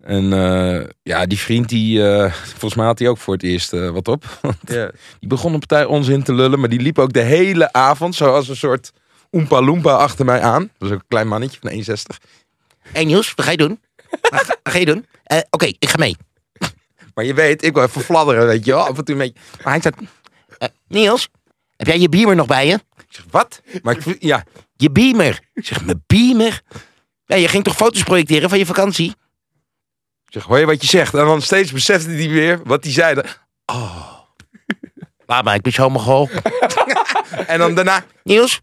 En 0.00 0.32
eh, 0.32 0.86
ja, 1.02 1.26
die 1.26 1.38
vriend 1.38 1.68
die... 1.68 2.08
eh, 2.08 2.32
volgens 2.32 2.74
mij 2.74 2.86
had 2.86 2.98
hij 2.98 3.08
ook 3.08 3.18
voor 3.18 3.34
het 3.34 3.42
eerst 3.42 3.72
eh, 3.72 3.90
wat 3.90 4.08
op. 4.08 4.24
Ja. 4.64 4.90
Die 5.20 5.28
begon 5.28 5.52
een 5.52 5.58
partij 5.58 5.84
onzin 5.84 6.22
te 6.22 6.34
lullen. 6.34 6.60
Maar 6.60 6.68
die 6.68 6.80
liep 6.80 6.98
ook 6.98 7.12
de 7.12 7.20
hele 7.20 7.72
avond 7.72 8.14
zoals 8.14 8.48
een 8.48 8.56
soort 8.56 8.92
Oompa 9.30 9.60
Loompa 9.62 9.92
achter 9.92 10.24
mij 10.24 10.40
aan. 10.40 10.60
Dat 10.62 10.70
was 10.78 10.90
ook 10.90 10.98
een 10.98 11.04
klein 11.08 11.28
mannetje 11.28 11.58
van 11.62 11.70
1,60. 11.72 12.28
Hé 12.80 13.02
Niels, 13.02 13.32
wat 13.34 13.44
ga 13.44 13.50
je 13.50 13.56
doen? 13.56 13.80
Wat 14.30 14.58
ga, 14.62 14.78
je 14.78 14.84
doen? 14.84 15.06
Eh, 15.22 15.38
Oké, 15.50 15.64
ik 15.66 15.88
ga 15.88 15.98
mee. 15.98 16.16
Maar 17.14 17.24
je 17.24 17.34
weet, 17.34 17.64
ik 17.64 17.74
wil 17.74 17.82
even 17.82 18.00
fladderen, 18.02 18.46
weet 18.46 18.64
je 18.64 18.70
wel. 18.72 18.86
Af 18.86 18.98
en 18.98 19.04
toe 19.04 19.14
een 19.14 19.20
beetje... 19.20 19.40
Maar 19.64 19.72
hij 19.72 19.82
zegt, 19.82 19.96
eh, 20.58 20.68
Niels, 20.88 21.28
heb 21.76 21.86
jij 21.86 21.98
je 21.98 22.08
beamer 22.08 22.36
nog 22.36 22.46
bij 22.46 22.66
je? 22.66 22.74
Ik 22.74 23.04
zeg, 23.08 23.24
wat? 23.30 23.62
Maar 23.82 23.96
ik, 23.96 24.16
ja, 24.22 24.44
Je 24.76 24.90
beamer. 24.90 25.40
Ik 25.54 25.66
zeg, 25.66 25.84
mijn 25.84 26.04
beamer? 26.06 26.62
Ja, 27.26 27.36
je 27.36 27.48
ging 27.48 27.64
toch 27.64 27.76
foto's 27.76 28.02
projecteren 28.02 28.48
van 28.48 28.58
je 28.58 28.66
vakantie? 28.66 29.14
Ik 30.30 30.36
zeg, 30.36 30.44
hoor 30.44 30.58
je 30.58 30.66
wat 30.66 30.80
je 30.80 30.86
zegt? 30.86 31.14
En 31.14 31.24
dan 31.24 31.42
steeds 31.42 31.72
besefte 31.72 32.10
hij 32.10 32.28
weer 32.28 32.60
wat 32.64 32.84
hij 32.84 32.92
zei. 32.92 33.14
Laat 35.26 35.44
maar, 35.44 35.54
ik 35.54 35.62
ben 35.62 35.72
zo 35.72 35.82
homogool. 35.82 36.28
En 37.46 37.58
dan 37.58 37.74
daarna... 37.74 38.04
Niels, 38.22 38.60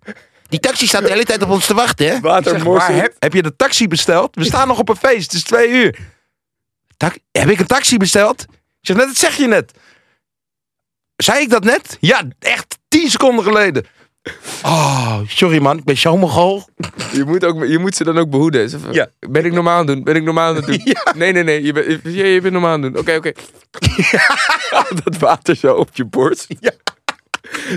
die 0.47 0.59
taxi 0.59 0.87
staat 0.87 1.01
de 1.03 1.09
hele 1.09 1.25
tijd 1.25 1.41
op 1.41 1.49
ons 1.49 1.65
te 1.65 1.73
wachten, 1.73 2.07
hè? 2.07 2.19
Zeg, 2.43 2.63
waar 2.63 2.79
heb, 3.01 3.15
heb 3.19 3.33
je 3.33 3.41
de 3.43 3.55
taxi 3.55 3.87
besteld? 3.87 4.35
We 4.35 4.43
staan 4.43 4.67
nog 4.67 4.79
op 4.79 4.89
een 4.89 4.95
feest, 4.95 5.23
het 5.23 5.33
is 5.33 5.43
twee 5.43 5.69
uur. 5.69 5.99
Tak- 6.97 7.17
heb 7.31 7.49
ik 7.49 7.59
een 7.59 7.65
taxi 7.67 7.97
besteld? 7.97 8.41
Ik 8.41 8.47
zeg, 8.81 8.97
net, 8.97 9.05
dat 9.07 9.17
zeg 9.17 9.37
je 9.37 9.47
net. 9.47 9.71
Zei 11.15 11.41
ik 11.41 11.49
dat 11.49 11.63
net? 11.63 11.97
Ja, 11.99 12.21
echt 12.39 12.77
tien 12.87 13.09
seconden 13.09 13.43
geleden. 13.43 13.85
Oh, 14.63 15.19
sorry 15.27 15.61
man, 15.61 15.77
ik 15.77 15.83
ben 15.83 15.97
zo 15.97 16.09
homogool. 16.09 16.67
Je 17.11 17.23
moet, 17.25 17.45
ook, 17.45 17.65
je 17.65 17.79
moet 17.79 17.95
ze 17.95 18.03
dan 18.03 18.17
ook 18.17 18.29
behoeden. 18.29 18.69
Ja. 18.91 19.07
Ben 19.29 19.45
ik 19.45 19.53
normaal 19.53 19.77
aan 19.79 19.85
doen? 19.85 20.03
Ben 20.03 20.15
ik 20.15 20.23
normaal 20.23 20.47
aan 20.49 20.55
het 20.55 20.65
doen? 20.65 20.81
Nee, 21.15 21.31
nee, 21.31 21.43
nee. 21.43 21.63
Je, 21.63 21.73
bent 21.73 21.99
je, 22.03 22.25
je 22.27 22.41
bent 22.41 22.53
normaal 22.53 22.71
aan 22.71 22.81
doen. 22.81 22.97
Oké, 22.97 23.15
oké. 23.15 23.31
dat 25.03 25.17
water 25.17 25.55
zo 25.55 25.73
op 25.73 25.89
je 25.93 26.05
borst. 26.05 26.47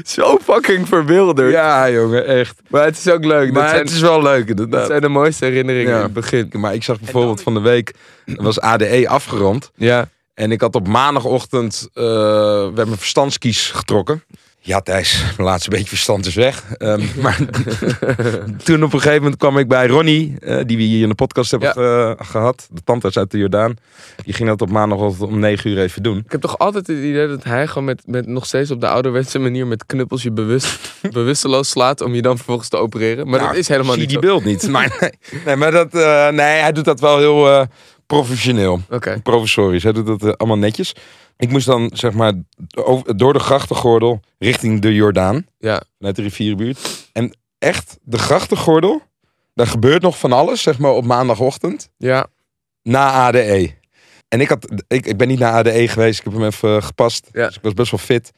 zo 0.04 0.38
fucking 0.42 0.88
verwilderd. 0.88 1.52
Ja, 1.52 1.90
jongen, 1.90 2.26
echt. 2.26 2.60
Maar 2.68 2.84
het 2.84 2.96
is 2.98 3.08
ook 3.08 3.24
leuk. 3.24 3.44
Dat, 3.46 3.54
Maar 3.54 3.68
zijn, 3.68 3.80
het 3.80 3.90
is 3.90 4.00
wel 4.00 4.22
leuk, 4.22 4.46
dat 4.48 4.58
inderdaad. 4.58 4.86
zijn 4.86 5.00
de 5.00 5.08
mooiste 5.08 5.44
herinneringen 5.44 5.90
Ja. 5.90 5.96
in 5.96 6.02
het 6.02 6.12
begin. 6.12 6.50
Maar 6.52 6.74
ik 6.74 6.82
zag 6.82 7.00
bijvoorbeeld 7.00 7.42
van 7.42 7.54
de 7.54 7.60
week, 7.60 7.94
was 8.24 8.60
ADE 8.60 9.08
afgerond. 9.08 9.70
Ja. 9.74 10.08
En 10.34 10.52
ik 10.52 10.60
had 10.60 10.74
op 10.74 10.88
maandagochtend 10.88 11.88
uh, 11.94 12.04
we 12.04 12.72
hebben 12.74 12.98
verstandskies 12.98 13.70
getrokken. 13.70 14.24
Ja, 14.62 14.80
Thijs, 14.80 15.22
mijn 15.36 15.48
laatste 15.48 15.70
beetje 15.70 15.88
verstand 15.88 16.26
is 16.26 16.34
weg. 16.34 16.64
Um, 16.78 17.10
maar 17.22 17.38
toen 18.64 18.82
op 18.82 18.92
een 18.92 19.00
gegeven 19.00 19.22
moment 19.22 19.36
kwam 19.36 19.58
ik 19.58 19.68
bij 19.68 19.86
Ronnie, 19.86 20.36
uh, 20.40 20.60
die 20.66 20.76
we 20.76 20.82
hier 20.82 21.02
in 21.02 21.08
de 21.08 21.14
podcast 21.14 21.50
hebben 21.50 21.82
ja. 21.82 22.16
gehad. 22.18 22.68
De 22.70 22.80
tandarts 22.84 23.18
uit 23.18 23.30
de 23.30 23.38
Jordaan. 23.38 23.76
Die 24.24 24.34
ging 24.34 24.48
dat 24.48 24.62
op 24.62 24.70
maandagochtend 24.70 25.30
om 25.30 25.38
9 25.38 25.70
uur 25.70 25.78
even 25.78 26.02
doen. 26.02 26.18
Ik 26.18 26.32
heb 26.32 26.40
toch 26.40 26.58
altijd 26.58 26.86
het 26.86 26.98
idee 26.98 27.28
dat 27.28 27.44
hij 27.44 27.66
gewoon 27.66 27.84
met, 27.84 28.02
met 28.06 28.26
nog 28.26 28.46
steeds 28.46 28.70
op 28.70 28.80
de 28.80 28.88
ouderwetse 28.88 29.38
manier 29.38 29.66
met 29.66 29.86
knuppels 29.86 30.22
je 30.22 30.32
bewust, 30.32 30.92
bewusteloos 31.12 31.70
slaat 31.70 32.00
om 32.00 32.14
je 32.14 32.22
dan 32.22 32.36
vervolgens 32.36 32.68
te 32.68 32.76
opereren. 32.76 33.28
Maar 33.28 33.38
nou, 33.38 33.50
dat 33.50 33.60
is 33.60 33.68
helemaal 33.68 33.92
zie 33.92 34.00
niet 34.00 34.10
die 34.10 34.18
zo. 34.20 34.26
beeld 34.26 34.44
niet. 34.44 34.68
maar, 34.68 34.96
nee, 35.00 35.42
nee, 35.44 35.56
maar 35.56 35.70
dat, 35.70 35.94
uh, 35.94 36.28
nee, 36.28 36.60
hij 36.60 36.72
doet 36.72 36.84
dat 36.84 37.00
wel 37.00 37.18
heel 37.18 37.48
uh, 37.48 37.62
professioneel. 38.16 38.72
Oké. 38.72 38.94
Okay. 38.94 39.18
Professorisch. 39.18 39.82
Hij 39.82 39.92
doet 39.92 40.06
dat 40.06 40.22
uh, 40.22 40.32
allemaal 40.32 40.58
netjes. 40.58 40.94
Ik 41.36 41.50
moest 41.50 41.66
dan 41.66 41.90
zeg 41.94 42.12
maar 42.12 42.32
over, 42.76 43.16
door 43.16 43.32
de 43.32 43.38
grachtengordel 43.38 44.20
richting 44.38 44.80
de 44.80 44.94
Jordaan. 44.94 45.46
Ja. 45.58 45.82
Vanuit 45.98 46.16
de 46.16 46.22
rivierenbuurt. 46.22 47.08
En 47.12 47.36
echt, 47.58 47.98
de 48.02 48.18
grachtengordel, 48.18 49.02
daar 49.54 49.66
gebeurt 49.66 50.02
nog 50.02 50.18
van 50.18 50.32
alles, 50.32 50.62
zeg 50.62 50.78
maar 50.78 50.90
op 50.92 51.04
maandagochtend. 51.04 51.90
Ja. 51.96 52.26
Na 52.82 53.10
ADE. 53.12 53.78
En 54.28 54.40
ik, 54.40 54.48
had, 54.48 54.66
ik, 54.88 55.06
ik 55.06 55.16
ben 55.16 55.28
niet 55.28 55.38
naar 55.38 55.52
ADE 55.52 55.88
geweest, 55.88 56.18
ik 56.18 56.24
heb 56.24 56.32
hem 56.32 56.44
even 56.44 56.76
uh, 56.76 56.82
gepast. 56.82 57.28
Ja. 57.32 57.46
Dus 57.46 57.56
ik 57.56 57.62
was 57.62 57.74
best 57.74 57.90
wel 57.90 58.00
fit. 58.00 58.30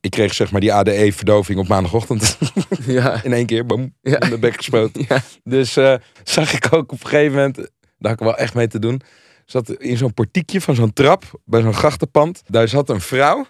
Ik 0.00 0.10
kreeg 0.10 0.34
zeg 0.34 0.50
maar 0.50 0.60
die 0.60 0.72
ADE-verdoving 0.72 1.58
op 1.58 1.68
maandagochtend. 1.68 2.38
Ja. 2.86 3.20
In 3.24 3.32
één 3.32 3.46
keer, 3.46 3.66
boom, 3.66 3.94
Ja. 4.02 4.20
in 4.20 4.30
de 4.30 4.38
bek 4.38 4.56
gespoten. 4.56 5.04
Ja. 5.08 5.22
Dus 5.44 5.76
uh, 5.76 5.94
zag 6.24 6.52
ik 6.52 6.66
ook 6.70 6.92
op 6.92 7.02
een 7.02 7.08
gegeven 7.08 7.36
moment, 7.36 7.70
daar 8.00 8.10
had 8.10 8.20
ik 8.20 8.26
wel 8.26 8.36
echt 8.36 8.54
mee 8.54 8.68
te 8.68 8.78
doen 8.78 9.02
zat 9.50 9.70
in 9.70 9.96
zo'n 9.96 10.14
portiekje 10.14 10.60
van 10.60 10.74
zo'n 10.74 10.92
trap 10.92 11.24
bij 11.44 11.62
zo'n 11.62 11.74
grachtenpand. 11.74 12.42
Daar 12.46 12.68
zat 12.68 12.88
een 12.88 13.00
vrouw, 13.00 13.46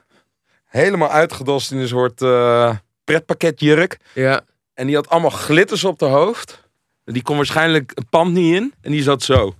helemaal 0.64 1.08
uitgedost 1.08 1.72
in 1.72 1.78
een 1.78 1.88
soort 1.88 2.22
uh, 2.22 2.76
pretpakketjurk. 3.04 3.98
Ja. 4.14 4.40
En 4.74 4.86
die 4.86 4.94
had 4.94 5.08
allemaal 5.08 5.30
glitters 5.30 5.84
op 5.84 6.00
haar 6.00 6.10
hoofd. 6.10 6.68
Die 7.04 7.22
kon 7.22 7.36
waarschijnlijk 7.36 7.92
het 7.94 8.10
pand 8.10 8.32
niet 8.32 8.54
in. 8.54 8.74
En 8.80 8.90
die 8.90 9.02
zat 9.02 9.22
zo. 9.22 9.54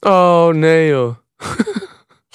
Oh, 0.00 0.48
nee 0.48 0.88
joh. 0.88 1.16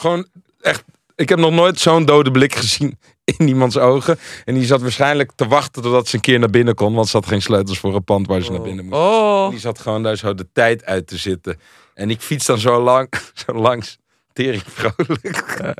Gewoon 0.01 0.27
echt. 0.61 0.83
Ik 1.21 1.29
heb 1.29 1.39
nog 1.39 1.51
nooit 1.51 1.79
zo'n 1.79 2.05
dode 2.05 2.31
blik 2.31 2.55
gezien 2.55 2.99
in 3.37 3.47
iemands 3.47 3.77
ogen. 3.77 4.19
En 4.45 4.53
die 4.53 4.65
zat 4.65 4.81
waarschijnlijk 4.81 5.31
te 5.35 5.47
wachten 5.47 5.81
totdat 5.81 6.07
ze 6.07 6.15
een 6.15 6.21
keer 6.21 6.39
naar 6.39 6.49
binnen 6.49 6.75
kon. 6.75 6.93
Want 6.93 7.07
ze 7.07 7.17
had 7.17 7.25
geen 7.25 7.41
sleutels 7.41 7.79
voor 7.79 7.95
een 7.95 8.03
pand 8.03 8.27
waar 8.27 8.41
ze 8.41 8.51
naar 8.51 8.61
binnen 8.61 8.85
moest. 8.85 8.97
Oh. 8.97 9.49
Die 9.49 9.59
zat 9.59 9.79
gewoon 9.79 10.03
daar 10.03 10.15
zo 10.15 10.33
de 10.33 10.47
tijd 10.53 10.85
uit 10.85 11.07
te 11.07 11.17
zitten. 11.17 11.59
En 11.93 12.09
ik 12.09 12.21
fiets 12.21 12.45
dan 12.45 12.57
zo, 12.57 12.81
lang, 12.81 13.09
zo 13.45 13.53
langs. 13.53 13.99
Tering 14.33 14.63
vrolijk. 14.67 15.75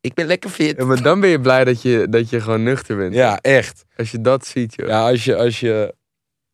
ik 0.00 0.14
ben 0.14 0.26
lekker 0.26 0.50
fit. 0.50 0.76
Ja, 0.76 0.84
maar 0.84 1.02
dan 1.02 1.20
ben 1.20 1.30
je 1.30 1.40
blij 1.40 1.64
dat 1.64 1.82
je, 1.82 2.06
dat 2.10 2.30
je 2.30 2.40
gewoon 2.40 2.62
nuchter 2.62 2.96
bent. 2.96 3.14
Ja, 3.14 3.38
echt. 3.40 3.84
Als 3.96 4.10
je 4.10 4.20
dat 4.20 4.46
ziet, 4.46 4.74
joh. 4.76 4.88
Ja, 4.88 5.08
als 5.08 5.24
je, 5.24 5.36
als 5.36 5.60
je... 5.60 5.94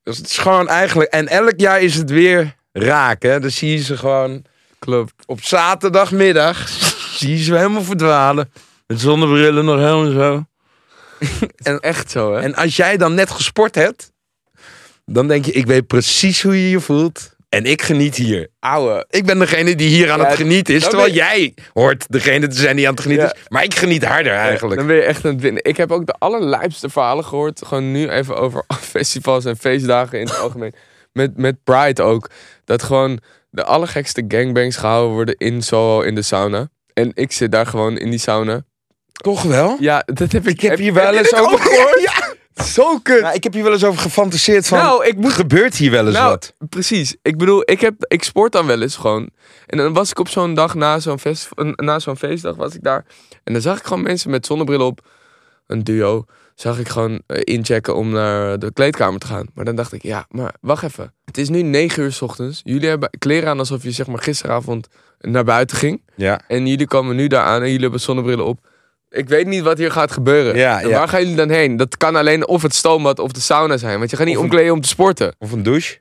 Dus 0.02 0.16
het 0.16 0.26
is 0.26 0.38
gewoon 0.38 0.68
eigenlijk... 0.68 1.10
En 1.10 1.28
elk 1.28 1.54
jaar 1.56 1.80
is 1.80 1.94
het 1.94 2.10
weer 2.10 2.56
raak, 2.72 3.22
hè. 3.22 3.40
Dan 3.40 3.50
zie 3.50 3.70
je 3.70 3.82
ze 3.82 3.96
gewoon 3.96 4.44
Klopt. 4.78 5.14
op 5.26 5.42
zaterdagmiddag... 5.42 6.81
je 7.30 7.42
ze 7.44 7.54
helemaal 7.56 7.82
verdwalen. 7.82 8.52
Met 8.86 9.00
zonnebrillen 9.00 9.64
nog 9.64 9.78
helemaal 9.78 10.10
zo. 10.10 10.44
En 11.62 11.80
echt 11.80 12.10
zo, 12.10 12.34
hè? 12.34 12.40
En 12.40 12.54
als 12.54 12.76
jij 12.76 12.96
dan 12.96 13.14
net 13.14 13.30
gesport 13.30 13.74
hebt... 13.74 14.12
dan 15.04 15.28
denk 15.28 15.44
je, 15.44 15.52
ik 15.52 15.66
weet 15.66 15.86
precies 15.86 16.42
hoe 16.42 16.62
je 16.62 16.70
je 16.70 16.80
voelt... 16.80 17.30
En 17.48 17.64
ik 17.64 17.82
geniet 17.82 18.16
hier. 18.16 18.48
Ouwe, 18.60 19.06
ik 19.10 19.26
ben 19.26 19.38
degene 19.38 19.74
die 19.74 19.88
hier 19.88 20.10
aan 20.10 20.18
Ja, 20.20 20.26
het 20.26 20.36
genieten 20.36 20.74
is. 20.74 20.82
Terwijl 20.88 21.12
jij 21.12 21.54
hoort 21.72 22.04
degene 22.08 22.46
te 22.46 22.56
zijn 22.56 22.76
die 22.76 22.86
aan 22.86 22.92
het 22.94 23.02
genieten 23.02 23.26
Ja. 23.26 23.34
is. 23.34 23.40
Maar 23.48 23.64
ik 23.64 23.74
geniet 23.74 24.04
harder 24.04 24.32
eigenlijk. 24.32 24.76
Dan 24.78 24.86
ben 24.86 24.96
je 24.96 25.02
echt 25.02 25.24
aan 25.24 25.32
het 25.32 25.40
winnen. 25.40 25.64
Ik 25.64 25.76
heb 25.76 25.92
ook 25.92 26.06
de 26.06 26.14
allerlijpste 26.18 26.88
verhalen 26.88 27.24
gehoord. 27.24 27.66
Gewoon 27.66 27.92
nu 27.92 28.08
even 28.08 28.36
over 28.36 28.64
festivals 28.96 29.44
en 29.44 29.56
feestdagen 29.56 30.20
in 30.20 30.26
het 30.26 30.38
algemeen. 30.44 30.74
Met, 31.12 31.36
met 31.36 31.64
Pride 31.64 32.02
ook. 32.02 32.30
Dat 32.64 32.82
gewoon 32.82 33.20
de 33.50 33.64
allergekste 33.64 34.24
gangbangs 34.28 34.76
gehouden 34.76 35.14
worden 35.14 35.36
in 35.36 35.62
Soho 35.62 36.00
in 36.00 36.14
de 36.14 36.22
sauna. 36.22 36.68
En 36.94 37.10
ik 37.14 37.32
zit 37.32 37.52
daar 37.52 37.66
gewoon 37.66 37.98
in 37.98 38.10
die 38.10 38.18
sauna. 38.18 38.64
Toch 39.12 39.42
wel? 39.42 39.76
Ja, 39.80 40.02
dat 40.06 40.32
heb 40.32 40.46
ik, 40.46 40.52
Ik 40.52 40.60
heb 40.60 40.78
hier 40.78 40.94
wel 40.94 41.12
eens 41.12 41.34
over 41.34 41.58
gehoord. 41.66 42.00
Ja. 42.00 42.34
Zo 42.64 42.98
kut. 42.98 43.20
Nou, 43.22 43.34
ik 43.34 43.42
heb 43.44 43.52
hier 43.52 43.62
wel 43.62 43.72
eens 43.72 43.84
over 43.84 44.00
gefantaseerd 44.00 44.66
van... 44.68 44.78
Nou, 44.78 45.06
ik 45.06 45.16
moet 45.16 45.32
gebeurt 45.32 45.76
hier 45.76 45.90
wel 45.90 46.06
eens 46.06 46.14
Nou, 46.14 46.28
wat? 46.30 46.54
Precies. 46.68 47.16
Ik 47.22 47.38
bedoel, 47.38 47.70
ik, 47.70 47.80
heb, 47.80 47.94
ik 47.98 48.22
sport 48.22 48.52
dan 48.52 48.66
wel 48.66 48.82
eens 48.82 48.96
gewoon. 48.96 49.30
En 49.66 49.78
dan 49.78 49.92
was 49.92 50.10
ik 50.10 50.18
op 50.18 50.28
zo'n 50.28 50.54
dag 50.54 50.74
na 50.74 50.98
zo'n, 50.98 51.18
fest, 51.18 51.48
na 51.76 51.98
zo'n 51.98 52.16
feestdag 52.16 52.56
was 52.56 52.74
ik 52.74 52.82
daar. 52.82 53.04
En 53.44 53.52
dan 53.52 53.62
zag 53.62 53.78
ik 53.78 53.84
gewoon 53.84 54.02
mensen 54.02 54.30
met 54.30 54.46
zonnebril 54.46 54.86
op. 54.86 55.00
Een 55.66 55.84
duo. 55.84 56.24
Zag 56.54 56.78
ik 56.78 56.88
gewoon 56.88 57.22
eh, 57.26 57.40
inchecken 57.44 57.96
om 57.96 58.10
naar 58.10 58.58
de 58.58 58.72
kleedkamer 58.72 59.20
te 59.20 59.26
gaan. 59.26 59.46
Maar 59.54 59.64
dan 59.64 59.76
dacht 59.76 59.92
ik, 59.92 60.02
ja, 60.02 60.26
maar 60.28 60.54
wacht 60.60 60.82
even. 60.82 61.14
Het 61.24 61.38
is 61.38 61.48
nu 61.48 61.62
negen 61.62 62.02
uur 62.02 62.12
s 62.12 62.22
ochtends. 62.22 62.60
Jullie 62.64 62.88
hebben 62.88 63.10
kleren 63.18 63.48
aan 63.48 63.58
alsof 63.58 63.82
je 63.82 63.90
zeg 63.90 64.06
maar 64.06 64.18
gisteravond 64.22 64.86
naar 65.20 65.44
buiten 65.44 65.76
ging. 65.76 66.02
Ja. 66.16 66.40
En 66.48 66.66
jullie 66.66 66.86
komen 66.86 67.16
nu 67.16 67.26
daar 67.26 67.44
aan 67.44 67.60
en 67.60 67.66
jullie 67.66 67.80
hebben 67.82 68.00
zonnebrillen 68.00 68.44
op. 68.46 68.66
Ik 69.10 69.28
weet 69.28 69.46
niet 69.46 69.62
wat 69.62 69.78
hier 69.78 69.90
gaat 69.92 70.12
gebeuren. 70.12 70.56
Ja, 70.56 70.80
En 70.80 70.88
ja. 70.88 70.98
Waar 70.98 71.08
gaan 71.08 71.20
jullie 71.20 71.36
dan 71.36 71.48
heen? 71.50 71.76
Dat 71.76 71.96
kan 71.96 72.16
alleen 72.16 72.48
of 72.48 72.62
het 72.62 72.74
stoombad 72.74 73.18
of 73.18 73.32
de 73.32 73.40
sauna 73.40 73.76
zijn. 73.76 73.98
Want 73.98 74.10
je 74.10 74.16
gaat 74.16 74.26
niet 74.26 74.36
een- 74.36 74.42
omkleden 74.42 74.72
om 74.72 74.80
te 74.80 74.88
sporten. 74.88 75.34
Of 75.38 75.52
een 75.52 75.62
douche. 75.62 75.98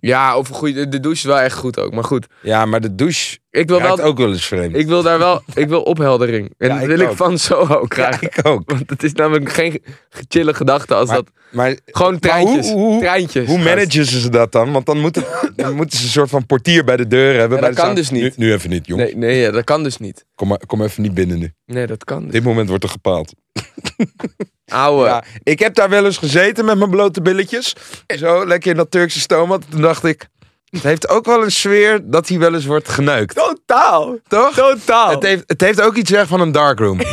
Ja, 0.00 0.36
of 0.36 0.48
een 0.48 0.54
goede, 0.54 0.88
de 0.88 1.00
douche 1.00 1.18
is 1.18 1.24
wel 1.34 1.38
echt 1.40 1.56
goed 1.56 1.78
ook. 1.80 1.94
Maar 1.94 2.04
goed, 2.04 2.26
Ja, 2.42 2.64
maar 2.66 2.80
de 2.80 2.94
douche 2.94 3.38
ik 3.50 3.68
wil, 3.68 3.80
wel, 3.82 4.00
ook 4.00 4.18
wel 4.18 4.32
eens 4.32 4.46
vreemd. 4.46 4.76
ik 4.76 4.86
wil 4.86 5.02
daar 5.02 5.18
wel 5.18 5.42
ik 5.54 5.68
wil 5.68 5.82
opheldering. 5.82 6.54
En 6.58 6.68
Ja, 6.68 6.78
dat 6.78 6.86
wil 6.86 7.00
ik 7.00 7.08
ook. 7.08 7.16
van 7.16 7.38
Soho 7.38 7.80
ja, 7.80 7.86
krijgen. 7.88 8.22
ik 8.26 8.38
ook. 8.46 8.62
Want 8.70 8.90
het 8.90 9.02
is 9.02 9.12
namelijk 9.12 9.48
geen 9.52 9.82
chille 10.28 10.54
gedachte 10.54 10.94
als 10.94 11.08
Maar- 11.08 11.16
dat... 11.16 11.30
Maar 11.56 11.76
Gewoon 11.86 12.18
treintjes. 12.18 12.66
hoe- 12.70 12.80
hoe- 12.80 13.00
treintjes. 13.00 13.46
hoe 13.46 13.58
managen 13.58 14.04
ze 14.06 14.28
dat 14.30 14.52
dan? 14.52 14.72
Want 14.72 14.86
dan, 14.86 14.98
moeten 15.00 15.24
dan 15.56 15.74
moeten 15.74 15.98
ze 15.98 16.04
een 16.04 16.10
soort 16.10 16.30
van 16.30 16.46
portier 16.46 16.84
bij 16.84 16.96
de 16.96 17.06
deur 17.06 17.38
hebben. 17.38 17.42
Ja, 17.42 17.48
bij 17.48 17.58
dat 17.60 17.68
de 17.70 17.76
kan 17.76 17.84
zaal. 17.86 17.94
dus 17.94 18.10
niet. 18.10 18.36
Nu, 18.36 18.46
nu 18.46 18.52
even 18.52 18.70
niet, 18.70 18.86
jongens. 18.86 19.12
Nee, 19.12 19.18
nee 19.30 19.40
ja, 19.40 19.50
dat 19.50 19.64
kan 19.64 19.82
dus 19.82 19.96
niet. 19.98 20.24
Kom, 20.34 20.48
maar, 20.48 20.58
kom 20.66 20.82
even 20.82 21.02
niet 21.02 21.14
binnen 21.14 21.38
nu. 21.38 21.52
Nee, 21.66 21.86
dat 21.86 22.04
kan 22.04 22.22
dus. 22.22 22.32
Dit 22.32 22.42
moment 22.44 22.68
wordt 22.68 22.84
er 22.84 22.90
gepaald. 22.90 23.32
Ouwe. 24.66 25.06
Ja, 25.06 25.24
ik 25.42 25.58
heb 25.58 25.74
daar 25.74 25.88
wel 25.88 26.04
eens 26.04 26.18
gezeten 26.18 26.64
met 26.64 26.78
mijn 26.78 26.90
blote 26.90 27.22
billetjes. 27.22 27.74
Zo, 28.06 28.46
lekker 28.46 28.70
in 28.70 28.76
dat 28.76 28.90
Turkse 28.90 29.20
stoomvat. 29.20 29.64
Toen 29.70 29.80
dacht 29.80 30.04
ik... 30.04 30.28
Het 30.70 30.82
heeft 30.82 31.08
ook 31.08 31.26
wel 31.26 31.42
een 31.44 31.50
sfeer 31.52 32.00
dat 32.04 32.28
hij 32.28 32.38
wel 32.38 32.54
eens 32.54 32.64
wordt 32.64 32.88
geneukt. 32.88 33.34
Totaal. 33.34 34.18
Toch? 34.28 34.54
Totaal. 34.54 35.10
Het 35.10 35.22
heeft, 35.22 35.42
het 35.46 35.60
heeft 35.60 35.80
ook 35.80 35.94
iets 35.96 36.10
weg 36.10 36.28
van 36.28 36.40
een 36.40 36.52
darkroom. 36.52 36.98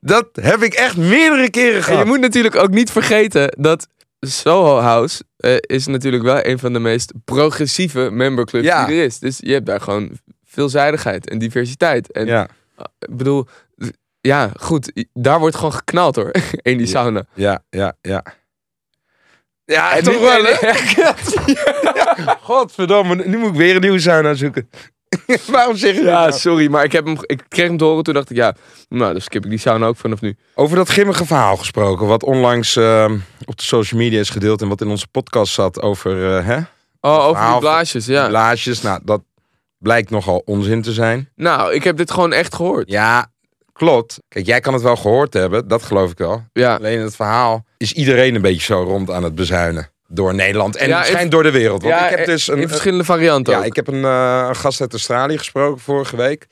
Dat 0.00 0.28
heb 0.40 0.62
ik 0.62 0.74
echt 0.74 0.96
meerdere 0.96 1.50
keren 1.50 1.76
En 1.76 1.82
gehad. 1.82 2.00
je 2.00 2.06
moet 2.06 2.20
natuurlijk 2.20 2.56
ook 2.56 2.70
niet 2.70 2.90
vergeten 2.90 3.54
dat 3.58 3.88
Soho 4.20 4.78
House 4.78 5.22
eh, 5.36 5.56
is 5.60 5.86
natuurlijk 5.86 6.22
wel 6.22 6.44
een 6.46 6.58
van 6.58 6.72
de 6.72 6.78
meest 6.78 7.12
progressieve 7.24 8.10
memberclubs 8.10 8.66
Ja. 8.66 8.86
die 8.86 8.96
er 8.98 9.04
is. 9.04 9.18
Dus 9.18 9.36
je 9.40 9.52
hebt 9.52 9.66
daar 9.66 9.80
gewoon 9.80 10.10
veelzijdigheid 10.44 11.28
en 11.30 11.38
diversiteit. 11.38 12.12
En 12.12 12.26
Ja, 12.26 12.48
ik 12.98 13.16
bedoel, 13.16 13.46
ja, 14.20 14.50
goed, 14.60 14.92
daar 15.12 15.38
wordt 15.38 15.56
gewoon 15.56 15.72
geknald 15.72 16.16
hoor, 16.16 16.30
in 16.62 16.76
die 16.78 16.86
Ja. 16.86 16.92
sauna. 16.92 17.24
ja, 17.34 17.62
ja, 17.70 17.96
ja. 18.02 18.24
Ja, 19.64 19.96
En 19.96 20.02
toch 20.02 20.20
wel, 20.20 20.44
hè? 20.44 20.54
Godverdomme, 22.50 23.14
nu 23.26 23.36
moet 23.38 23.48
ik 23.50 23.54
weer 23.56 23.74
een 23.74 23.80
nieuwe 23.80 23.98
sauna 24.00 24.34
zoeken. 24.34 24.70
Waarom 25.50 25.76
zeg 25.76 25.90
je 25.94 26.00
dat 26.02 26.10
Ja, 26.12 26.20
nou? 26.20 26.32
sorry, 26.32 26.70
maar 26.70 26.84
ik, 26.84 26.92
heb 26.92 27.04
hem, 27.04 27.16
ik 27.20 27.44
kreeg 27.48 27.66
hem 27.68 27.76
te 27.76 27.84
horen. 27.84 28.04
Toen 28.04 28.14
dacht 28.14 28.30
ik, 28.30 28.36
ja, 28.36 28.54
nou, 28.88 29.12
dan 29.12 29.20
skip 29.20 29.44
ik 29.44 29.50
die 29.50 29.58
sauna 29.58 29.86
ook 29.86 29.96
vanaf 29.96 30.20
nu. 30.20 30.36
Over 30.54 30.76
dat 30.76 30.88
grimmige 30.88 31.26
verhaal 31.26 31.56
gesproken, 31.56 32.06
wat 32.06 32.22
onlangs 32.22 32.76
eh, 32.76 33.12
op 33.44 33.56
de 33.56 33.62
social 33.62 34.00
media 34.00 34.20
is 34.20 34.30
gedeeld 34.30 34.62
en 34.62 34.68
wat 34.68 34.80
in 34.80 34.88
onze 34.88 35.06
podcast 35.08 35.52
zat 35.52 35.82
over 35.82 36.36
eh, 36.36 36.46
hè? 36.46 36.58
Oh, 37.00 37.24
over 37.26 37.46
die 37.50 37.58
blaasjes, 37.58 38.06
ja. 38.06 38.28
blaasjes. 38.28 38.82
Nou, 38.82 39.00
dat 39.04 39.22
blijkt 39.78 40.10
nogal 40.10 40.42
onzin 40.44 40.82
te 40.82 40.92
zijn. 40.92 41.28
Nou, 41.34 41.74
ik 41.74 41.84
heb 41.84 41.96
dit 41.96 42.10
gewoon 42.10 42.32
echt 42.32 42.54
gehoord. 42.54 42.90
Ja, 42.90 43.26
klopt. 43.72 44.18
Kijk, 44.28 44.46
jij 44.46 44.60
kan 44.60 44.72
het 44.72 44.82
wel 44.82 44.96
gehoord 44.96 45.34
hebben, 45.34 45.68
dat 45.68 45.82
geloof 45.82 46.10
ik 46.10 46.18
wel. 46.18 46.44
Ja, 46.52 46.74
Alleen 46.74 47.00
het 47.00 47.16
verhaal 47.16 47.64
is 47.76 47.92
iedereen 47.92 48.34
een 48.34 48.40
beetje 48.40 48.74
zo 48.74 48.82
rond 48.82 49.10
aan 49.10 49.22
het 49.22 49.34
bezuinen. 49.34 49.90
Door 50.10 50.34
Nederland 50.34 50.76
en 50.76 50.88
Ja, 50.88 51.02
schijnt 51.02 51.30
door 51.30 51.42
de 51.42 51.50
wereld. 51.50 51.82
Want 51.82 51.94
ja 51.94 52.08
ik 52.08 52.16
heb 52.16 52.26
dus 52.26 52.48
een, 52.48 52.58
in 52.58 52.68
verschillende 52.68 53.04
varianten 53.04 53.52
Ja, 53.52 53.58
ook. 53.58 53.64
ik 53.64 53.76
heb 53.76 53.88
een, 53.88 54.04
eh, 54.04 54.44
een 54.48 54.56
gast 54.56 54.80
uit 54.80 54.92
Australië 54.92 55.38
gesproken 55.38 55.80
vorige 55.80 56.16
week. 56.16 56.46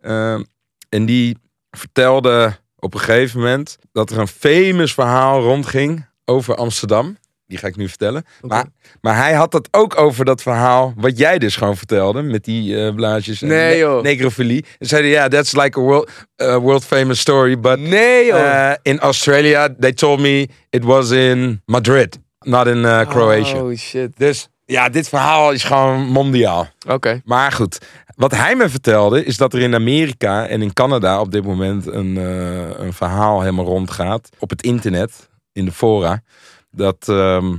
Ehm, 0.00 0.42
en 0.88 1.06
die 1.06 1.38
vertelde 1.70 2.56
op 2.78 2.94
een 2.94 3.00
gegeven 3.00 3.40
moment 3.40 3.76
dat 3.92 4.10
er 4.10 4.18
een 4.18 4.28
famous 4.28 4.94
verhaal 4.94 5.40
rondging 5.42 6.06
over 6.24 6.54
Amsterdam. 6.54 7.16
Die 7.46 7.58
ga 7.58 7.66
ik 7.66 7.76
nu 7.76 7.88
vertellen. 7.88 8.24
Maar, 8.40 8.64
maar 9.00 9.16
hij 9.16 9.32
had 9.34 9.52
het 9.52 9.68
ook 9.70 9.98
over 9.98 10.24
dat 10.24 10.42
verhaal 10.42 10.92
wat 10.96 11.18
jij 11.18 11.38
dus 11.38 11.56
gewoon 11.56 11.76
vertelde. 11.76 12.22
Met 12.22 12.44
die 12.44 12.84
eh 12.86 12.94
blaadjes 12.94 13.42
en 13.42 13.48
Nee, 13.48 13.72
ne- 13.72 13.78
joh. 13.78 14.02
necrofilie. 14.02 14.64
En 14.78 14.86
zei 14.86 15.02
hij, 15.02 15.10
ja, 15.10 15.28
that's 15.28 15.52
like 15.52 15.78
a 15.78 15.82
world, 15.82 16.10
uh, 16.36 16.56
world 16.56 16.84
famous 16.84 17.20
story. 17.20 17.60
But 17.60 17.78
Nee, 17.80 18.24
joh. 18.26 18.38
uh, 18.38 18.72
in 18.82 18.98
Australia, 19.00 19.74
they 19.80 19.92
told 19.92 20.20
me 20.20 20.48
it 20.70 20.84
was 20.84 21.10
in 21.10 21.62
Madrid. 21.64 22.18
Not 22.46 22.66
in 22.66 22.78
uh, 22.78 23.00
Croatia. 23.00 23.62
Oh, 23.62 23.76
shit. 23.76 24.10
Dus 24.16 24.48
ja, 24.64 24.88
dit 24.88 25.08
verhaal 25.08 25.52
is 25.52 25.64
gewoon 25.64 26.06
mondiaal. 26.06 26.68
Oké. 26.88 27.20
Maar 27.24 27.52
goed, 27.52 27.78
wat 28.14 28.30
hij 28.30 28.56
me 28.56 28.68
vertelde 28.68 29.24
is 29.24 29.36
dat 29.36 29.52
er 29.52 29.60
in 29.60 29.74
Amerika 29.74 30.46
en 30.46 30.62
in 30.62 30.72
Canada 30.72 31.20
op 31.20 31.32
dit 31.32 31.44
moment 31.44 31.86
een, 31.86 32.16
eh, 32.16 32.84
een 32.84 32.92
verhaal 32.92 33.40
helemaal 33.40 33.64
rondgaat. 33.64 34.28
Op 34.38 34.50
het 34.50 34.62
internet, 34.62 35.28
in 35.52 35.64
de 35.64 35.72
fora. 35.72 36.22
Dat 36.70 37.08
ehm, 37.08 37.56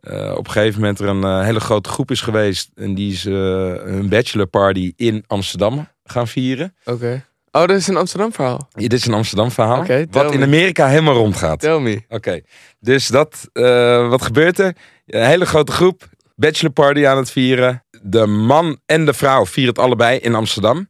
eh, 0.00 0.34
op 0.36 0.46
een 0.46 0.52
gegeven 0.52 0.80
moment 0.80 0.98
er 0.98 1.08
een 1.08 1.24
eh, 1.24 1.44
hele 1.44 1.60
grote 1.60 1.88
groep 1.88 2.10
is 2.10 2.20
geweest. 2.20 2.70
En 2.74 2.94
die 2.94 3.12
is 3.12 3.26
eh, 3.26 3.72
een 3.84 4.08
bachelorparty 4.08 4.92
in 4.96 5.24
Amsterdam 5.26 5.88
gaan 6.04 6.28
vieren. 6.28 6.74
Oké. 6.84 7.24
Oh, 7.52 7.60
dat 7.66 7.70
is 7.76 7.86
een 7.86 7.96
Amsterdam 7.96 8.32
verhaal. 8.32 8.68
Ja, 8.72 8.80
dit 8.88 8.92
is 8.92 9.06
een 9.06 9.14
Amsterdam 9.14 9.50
verhaal. 9.50 9.84
Wat 10.10 10.32
in 10.32 10.38
me. 10.38 10.44
Amerika 10.44 10.86
helemaal 10.88 11.14
rondgaat. 11.14 11.60
Tell 11.60 11.78
me. 11.78 12.02
Oké, 12.08 12.40
dus 12.80 13.06
dat, 13.06 13.48
eh, 13.52 14.08
wat 14.08 14.22
gebeurt 14.22 14.58
er? 14.58 14.76
Een 15.06 15.26
hele 15.26 15.46
grote 15.46 15.72
groep, 15.72 16.08
bachelorparty 16.34 17.06
aan 17.06 17.16
het 17.16 17.30
vieren. 17.30 17.84
De 18.02 18.26
man 18.26 18.78
en 18.86 19.04
de 19.04 19.12
vrouw 19.14 19.46
vieren 19.46 19.74
het 19.74 19.82
allebei 19.82 20.18
in 20.18 20.34
Amsterdam. 20.34 20.88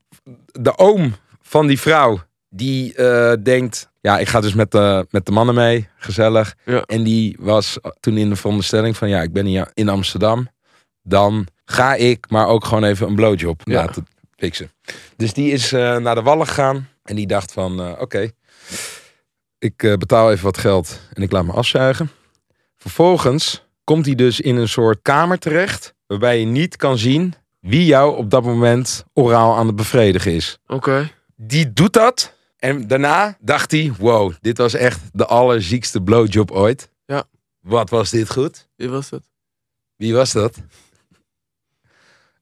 De 0.53 0.79
oom 0.79 1.15
van 1.43 1.67
die 1.67 1.81
vrouw, 1.81 2.21
die 2.49 2.95
eh, 2.95 3.33
denkt... 3.43 3.89
Ja, 4.01 4.19
ik 4.19 4.29
ga 4.29 4.41
dus 4.41 4.55
met 4.55 4.71
de, 4.71 5.07
met 5.11 5.27
de 5.27 5.33
mannen 5.33 5.55
mee, 5.55 5.89
gezellig. 5.97 6.55
Ja. 6.65 6.83
En 6.83 7.03
die 7.03 7.37
was 7.41 7.79
toen 8.01 8.17
in 8.17 8.29
de 8.29 8.37
veronderstelling 8.37 8.97
van... 8.97 9.09
Ja, 9.09 9.23
ik 9.23 9.33
ben 9.33 9.47
hier 9.47 9.71
in 9.75 9.89
Amsterdam. 9.89 10.49
Dan 11.03 11.47
ga 11.65 11.95
ik 11.95 12.31
maar 12.31 12.47
ook 12.47 12.65
gewoon 12.65 12.85
even 12.85 13.07
een 13.09 13.15
blowjob 13.15 13.61
Ja. 13.65 13.75
laten 13.75 14.07
fixen. 14.41 14.71
Dus 15.17 15.33
die 15.33 15.53
is 15.53 15.73
eh, 15.73 15.97
naar 15.97 16.15
de 16.15 16.23
Wallen 16.23 16.47
gegaan. 16.47 16.89
En 17.03 17.17
die 17.17 17.27
dacht 17.27 17.53
van, 17.53 17.81
eh, 17.81 18.01
oké... 18.01 18.31
Ik 19.59 19.83
eh, 19.83 19.95
betaal 19.95 20.31
even 20.33 20.45
wat 20.45 20.59
geld 20.59 21.01
en 21.13 21.23
ik 21.23 21.33
laat 21.33 21.45
me 21.45 21.53
afzuigen. 21.53 22.11
Vervolgens 22.77 23.65
komt 23.85 24.07
hij 24.07 24.15
dus 24.15 24.41
in 24.41 24.57
een 24.57 24.69
soort 24.69 24.99
kamer 25.03 25.39
terecht. 25.39 25.95
Waarbij 26.07 26.41
je 26.41 26.47
niet 26.47 26.77
kan 26.77 26.99
zien 26.99 27.35
wie 27.61 27.85
jou 27.85 28.17
op 28.17 28.31
dat 28.31 28.45
moment 28.45 29.05
oraal 29.13 29.57
aan 29.57 29.67
het 29.67 29.77
bevredigen 29.77 30.33
is. 30.33 30.59
Oké. 30.67 31.11
Die 31.37 31.73
doet 31.73 31.93
dat. 31.93 32.35
En 32.57 32.87
daarna 32.87 33.37
dacht 33.41 33.71
hij: 33.71 33.93
wow, 33.99 34.33
dit 34.41 34.59
was 34.59 34.75
echt 34.75 35.01
de 35.13 35.27
allerziekste 35.27 36.03
blowjob 36.03 36.51
ooit. 36.51 36.91
Ja. 37.05 37.25
Wat 37.61 37.91
was 37.91 38.11
dit 38.11 38.31
goed? 38.31 38.69
Wie 38.77 38.89
was 38.89 39.09
dat? 39.09 39.23
Wie 39.97 40.15
was 40.15 40.33
dat? 40.33 40.57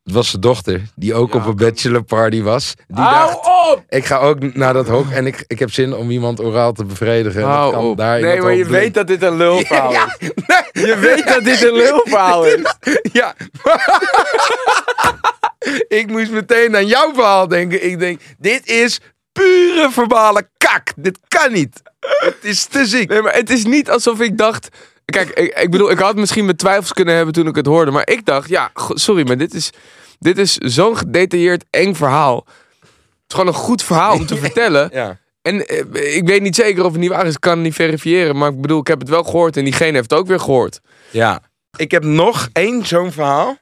Het 0.08 0.16
was 0.16 0.30
zijn 0.30 0.42
dochter, 0.42 0.82
die 0.94 1.14
ook 1.14 1.32
Ja, 1.32 1.38
op 1.38 1.46
een 1.46 1.56
bachelorparty 1.56 2.42
was. 2.42 2.74
Die 2.86 3.04
Hou 3.04 3.32
dacht, 3.32 3.46
op! 3.72 3.82
ik 3.88 4.04
ga 4.04 4.18
ook 4.18 4.54
naar 4.54 4.72
dat 4.72 4.88
hok 4.88 5.10
en 5.10 5.26
ik, 5.26 5.44
ik 5.46 5.58
heb 5.58 5.72
zin 5.72 5.94
om 5.94 6.10
iemand 6.10 6.40
oraal 6.40 6.72
te 6.72 6.84
bevredigen. 6.84 7.42
Hou 7.42 7.72
kan 7.72 7.84
op. 7.84 7.96
daar 7.96 8.20
Nee, 8.20 8.40
maar 8.40 8.54
je 8.54 8.64
weet 8.64 8.94
dat 8.94 9.06
dit 9.06 9.22
een 9.22 9.36
lulverhaal 9.36 9.92
Ja, 9.98 10.14
is. 10.18 10.30
Je 10.72 10.96
weet 10.98 11.28
dat 11.28 11.44
dit 11.44 11.62
een 11.62 11.72
lulverhaal 11.72 12.46
is. 12.46 12.74
Ja. 13.12 13.34
ik 15.88 16.06
moest 16.06 16.30
meteen 16.30 16.76
aan 16.76 16.86
jouw 16.86 17.14
verhaal 17.14 17.48
denken. 17.48 17.84
Ik 17.84 17.98
denk, 17.98 18.20
dit 18.38 18.66
is 18.68 19.00
pure 19.32 19.88
verbale 19.90 20.48
kak. 20.58 20.92
Dit 20.96 21.18
kan 21.28 21.52
niet. 21.52 21.82
Het 22.00 22.38
is 22.40 22.64
te 22.64 22.86
ziek. 22.86 23.08
Nee, 23.08 23.22
maar 23.22 23.34
het 23.34 23.50
is 23.50 23.64
niet 23.64 23.90
alsof 23.90 24.20
ik 24.20 24.38
dacht... 24.38 24.68
Kijk, 25.12 25.28
ik, 25.30 25.58
ik 25.58 25.70
bedoel, 25.70 25.90
ik 25.90 25.98
had 25.98 26.16
misschien 26.16 26.44
mijn 26.44 26.56
twijfels 26.56 26.92
kunnen 26.92 27.14
hebben 27.14 27.34
toen 27.34 27.46
ik 27.46 27.54
het 27.56 27.66
hoorde. 27.66 27.90
Maar 27.90 28.08
ik 28.08 28.24
dacht, 28.24 28.48
ja, 28.48 28.70
sorry, 28.88 29.26
maar 29.26 29.38
dit 29.38 29.54
is, 29.54 29.70
dit 30.18 30.38
is 30.38 30.54
zo'n 30.56 30.96
gedetailleerd 30.96 31.64
eng 31.70 31.94
verhaal. 31.94 32.44
Het 32.80 32.86
is 33.28 33.34
gewoon 33.34 33.46
een 33.46 33.52
goed 33.60 33.82
verhaal 33.82 34.14
om 34.14 34.26
te 34.26 34.36
vertellen. 34.46 34.88
Ja. 34.92 35.18
En 35.42 35.66
eh, 35.66 36.16
ik 36.16 36.26
weet 36.26 36.42
niet 36.42 36.54
zeker 36.54 36.84
of 36.84 36.92
het 36.92 37.00
niet 37.00 37.10
waar 37.10 37.26
is. 37.26 37.34
Ik 37.34 37.40
kan 37.40 37.52
het 37.52 37.62
niet 37.62 37.74
verifiëren. 37.74 38.36
Maar 38.36 38.50
ik 38.50 38.60
bedoel, 38.60 38.80
ik 38.80 38.86
heb 38.86 38.98
het 39.00 39.08
wel 39.08 39.24
gehoord. 39.24 39.56
En 39.56 39.64
diegene 39.64 39.92
heeft 39.92 40.10
het 40.10 40.18
ook 40.18 40.26
weer 40.26 40.40
gehoord. 40.40 40.80
ja. 41.10 41.40
Ik 41.76 41.90
heb 41.90 42.04
nog 42.04 42.48
één 42.52 42.86
zo'n 42.86 43.12
verhaal. 43.12 43.56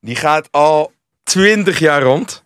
Die 0.00 0.16
gaat 0.16 0.48
al 0.50 0.92
twintig 1.22 1.78
jaar 1.78 2.02
rond. 2.02 2.44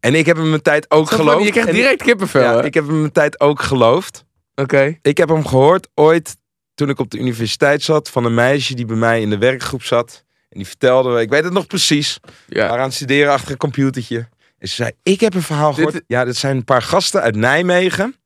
En 0.00 0.14
ik 0.14 0.26
heb 0.26 0.36
hem 0.36 0.48
mijn 0.48 0.62
tijd 0.62 0.90
ook 0.90 1.10
geloofd. 1.10 1.44
Je 1.44 1.50
krijgt 1.50 1.70
direct 1.70 2.02
kippenvel. 2.02 2.42
ja, 2.42 2.62
ik 2.62 2.74
heb 2.74 2.86
hem 2.86 2.98
mijn 3.00 3.12
tijd 3.12 3.40
ook 3.40 3.62
geloofd. 3.62 4.24
Oké. 4.54 4.98
Ik 5.02 5.16
heb 5.16 5.28
hem 5.28 5.46
gehoord 5.46 5.88
ooit 5.94 6.36
toen 6.74 6.88
ik 6.88 6.98
op 6.98 7.10
de 7.10 7.18
universiteit 7.18 7.82
zat 7.82 8.10
van 8.10 8.24
een 8.24 8.34
meisje 8.34 8.74
die 8.74 8.84
bij 8.84 8.96
mij 8.96 9.20
in 9.20 9.30
de 9.30 9.38
werkgroep 9.38 9.82
zat. 9.82 10.24
En 10.48 10.58
die 10.58 10.66
vertelde 10.66 11.20
ik 11.20 11.28
weet 11.30 11.44
het 11.44 11.52
nog 11.52 11.66
precies, 11.66 12.18
Ja. 12.46 12.68
aan 12.68 12.78
het 12.80 12.94
studeren 12.94 13.32
achter 13.32 13.50
een 13.50 13.56
computertje. 13.56 14.28
En 14.58 14.68
ze 14.68 14.74
zei, 14.74 14.90
ik 15.02 15.20
heb 15.20 15.34
een 15.34 15.42
verhaal 15.42 15.74
Dit- 15.74 15.84
gehoord. 15.84 16.04
Ja, 16.06 16.24
dit 16.24 16.36
zijn 16.36 16.56
een 16.56 16.64
paar 16.64 16.82
gasten 16.82 17.20
uit 17.20 17.36
Nijmegen. 17.36 18.16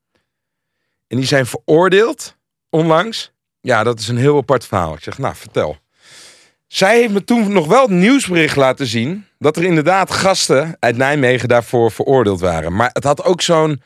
En 1.07 1.17
die 1.17 1.27
zijn 1.27 1.47
veroordeeld 1.47 2.37
onlangs. 2.71 3.33
Ja, 3.61 3.83
dat 3.83 3.99
is 4.01 4.09
een 4.09 4.17
heel 4.17 4.37
apart 4.37 4.67
verhaal. 4.67 4.95
Ik 4.95 5.03
zeg, 5.03 5.19
nou, 5.19 5.35
vertel. 5.37 5.79
Zij 6.67 6.99
heeft 6.99 7.13
me 7.13 7.25
toen 7.25 7.53
nog 7.53 7.67
wel 7.67 7.83
het 7.83 7.91
nieuwsbericht 7.91 8.57
laten 8.57 8.87
zien... 8.87 9.27
dat 9.39 9.57
er 9.57 9.65
inderdaad 9.65 10.11
gasten 10.11 10.77
uit 10.79 10.97
Nijmegen 10.97 11.49
daarvoor 11.49 11.91
veroordeeld 11.93 12.41
waren. 12.41 12.75
Maar 12.77 12.91
het 12.93 13.05
had 13.05 13.25
ook 13.25 13.41
zo'n 13.43 13.83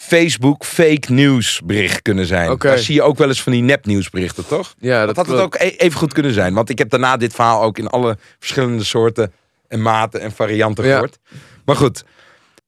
Facebook 0.00 0.64
fake 0.64 1.12
news 1.12 1.60
bericht 1.64 2.02
kunnen 2.02 2.26
zijn. 2.26 2.56
Daar 2.58 2.78
zie 2.78 2.94
je 2.94 3.02
ook 3.02 3.18
wel 3.18 3.28
eens 3.28 3.42
van 3.42 3.52
die 3.52 3.62
nepnieuwsberichten, 3.62 4.46
toch? 4.46 4.74
Ja, 4.78 5.06
Dat 5.06 5.16
had 5.16 5.26
het 5.26 5.40
ook 5.40 5.54
e- 5.54 5.58
even 5.76 5.98
goed 5.98 6.12
kunnen 6.12 6.32
zijn. 6.32 6.54
Want 6.54 6.68
ik 6.70 6.78
heb 6.78 6.90
daarna 6.90 7.16
dit 7.16 7.34
verhaal 7.34 7.62
ook 7.62 7.78
in 7.78 7.86
alle 7.86 8.18
verschillende 8.38 8.84
soorten 8.84 9.32
en 9.68 9.82
maten 9.82 10.20
en 10.20 10.32
varianten 10.32 10.84
Ja. 10.84 10.92
gehoord. 10.92 11.18
Maar 11.64 11.76
goed, 11.76 12.04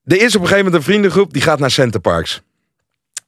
er 0.05 0.17
is 0.21 0.35
op 0.35 0.41
een 0.41 0.47
gegeven 0.47 0.57
moment 0.57 0.75
een 0.75 0.83
vriendengroep 0.83 1.33
die 1.33 1.43
gaat 1.43 1.59
naar 1.59 1.71
Centerparks. 1.71 2.41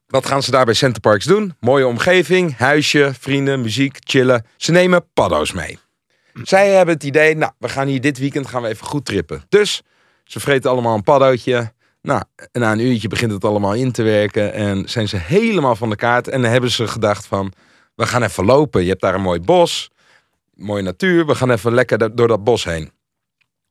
Wat 0.07 0.27
gaan 0.27 0.43
ze 0.43 0.51
daar 0.51 0.65
bij 0.65 0.75
Centerparks 0.75 1.25
doen? 1.25 1.55
Mooie 1.61 1.87
omgeving, 1.87 2.57
huisje, 2.57 3.13
vrienden, 3.21 3.61
muziek, 3.61 3.97
chillen. 4.01 4.47
Ze 4.57 4.73
nemen 4.73 5.05
paddo's 5.15 5.53
mee. 5.53 5.79
Zij 6.43 6.69
hebben 6.71 6.95
het 6.95 7.05
idee, 7.05 7.37
nou, 7.37 7.53
we 7.59 7.69
gaan 7.69 7.87
hier 7.87 8.01
dit 8.01 8.19
weekend 8.19 8.47
gaan 8.47 8.63
we 8.63 8.69
even 8.69 8.87
goed 8.87 9.05
trippen. 9.05 9.43
Dus 9.49 9.83
ze 10.25 10.41
vreten 10.41 10.71
allemaal 10.71 10.95
een 10.95 11.03
paddootje. 11.03 11.73
Nou, 12.03 12.23
en 12.53 12.61
na 12.61 12.73
een 12.73 12.81
uurtje 12.81 13.09
begint 13.09 13.33
het 13.33 13.45
allemaal 13.45 13.75
in 13.75 13.93
te 13.93 14.03
werken. 14.03 14.53
En 14.53 14.89
zijn 14.89 15.09
ze 15.09 15.17
helemaal 15.17 15.77
van 15.77 15.91
de 15.91 15.97
kaart. 15.97 16.29
En 16.29 16.43
dan 16.43 16.51
hebben 16.51 16.71
ze 16.71 16.87
gedacht 16.87 17.27
van, 17.27 17.53
we 17.95 18.07
gaan 18.07 18.23
even 18.23 18.45
lopen. 18.45 18.83
Je 18.83 18.89
hebt 18.89 19.01
daar 19.01 19.15
een 19.15 19.21
mooi 19.21 19.41
bos, 19.41 19.91
mooie 20.55 20.83
natuur. 20.83 21.27
We 21.27 21.35
gaan 21.35 21.51
even 21.51 21.75
lekker 21.75 22.15
door 22.15 22.29
dat 22.29 22.45
bos 22.45 22.65
heen. 22.65 22.93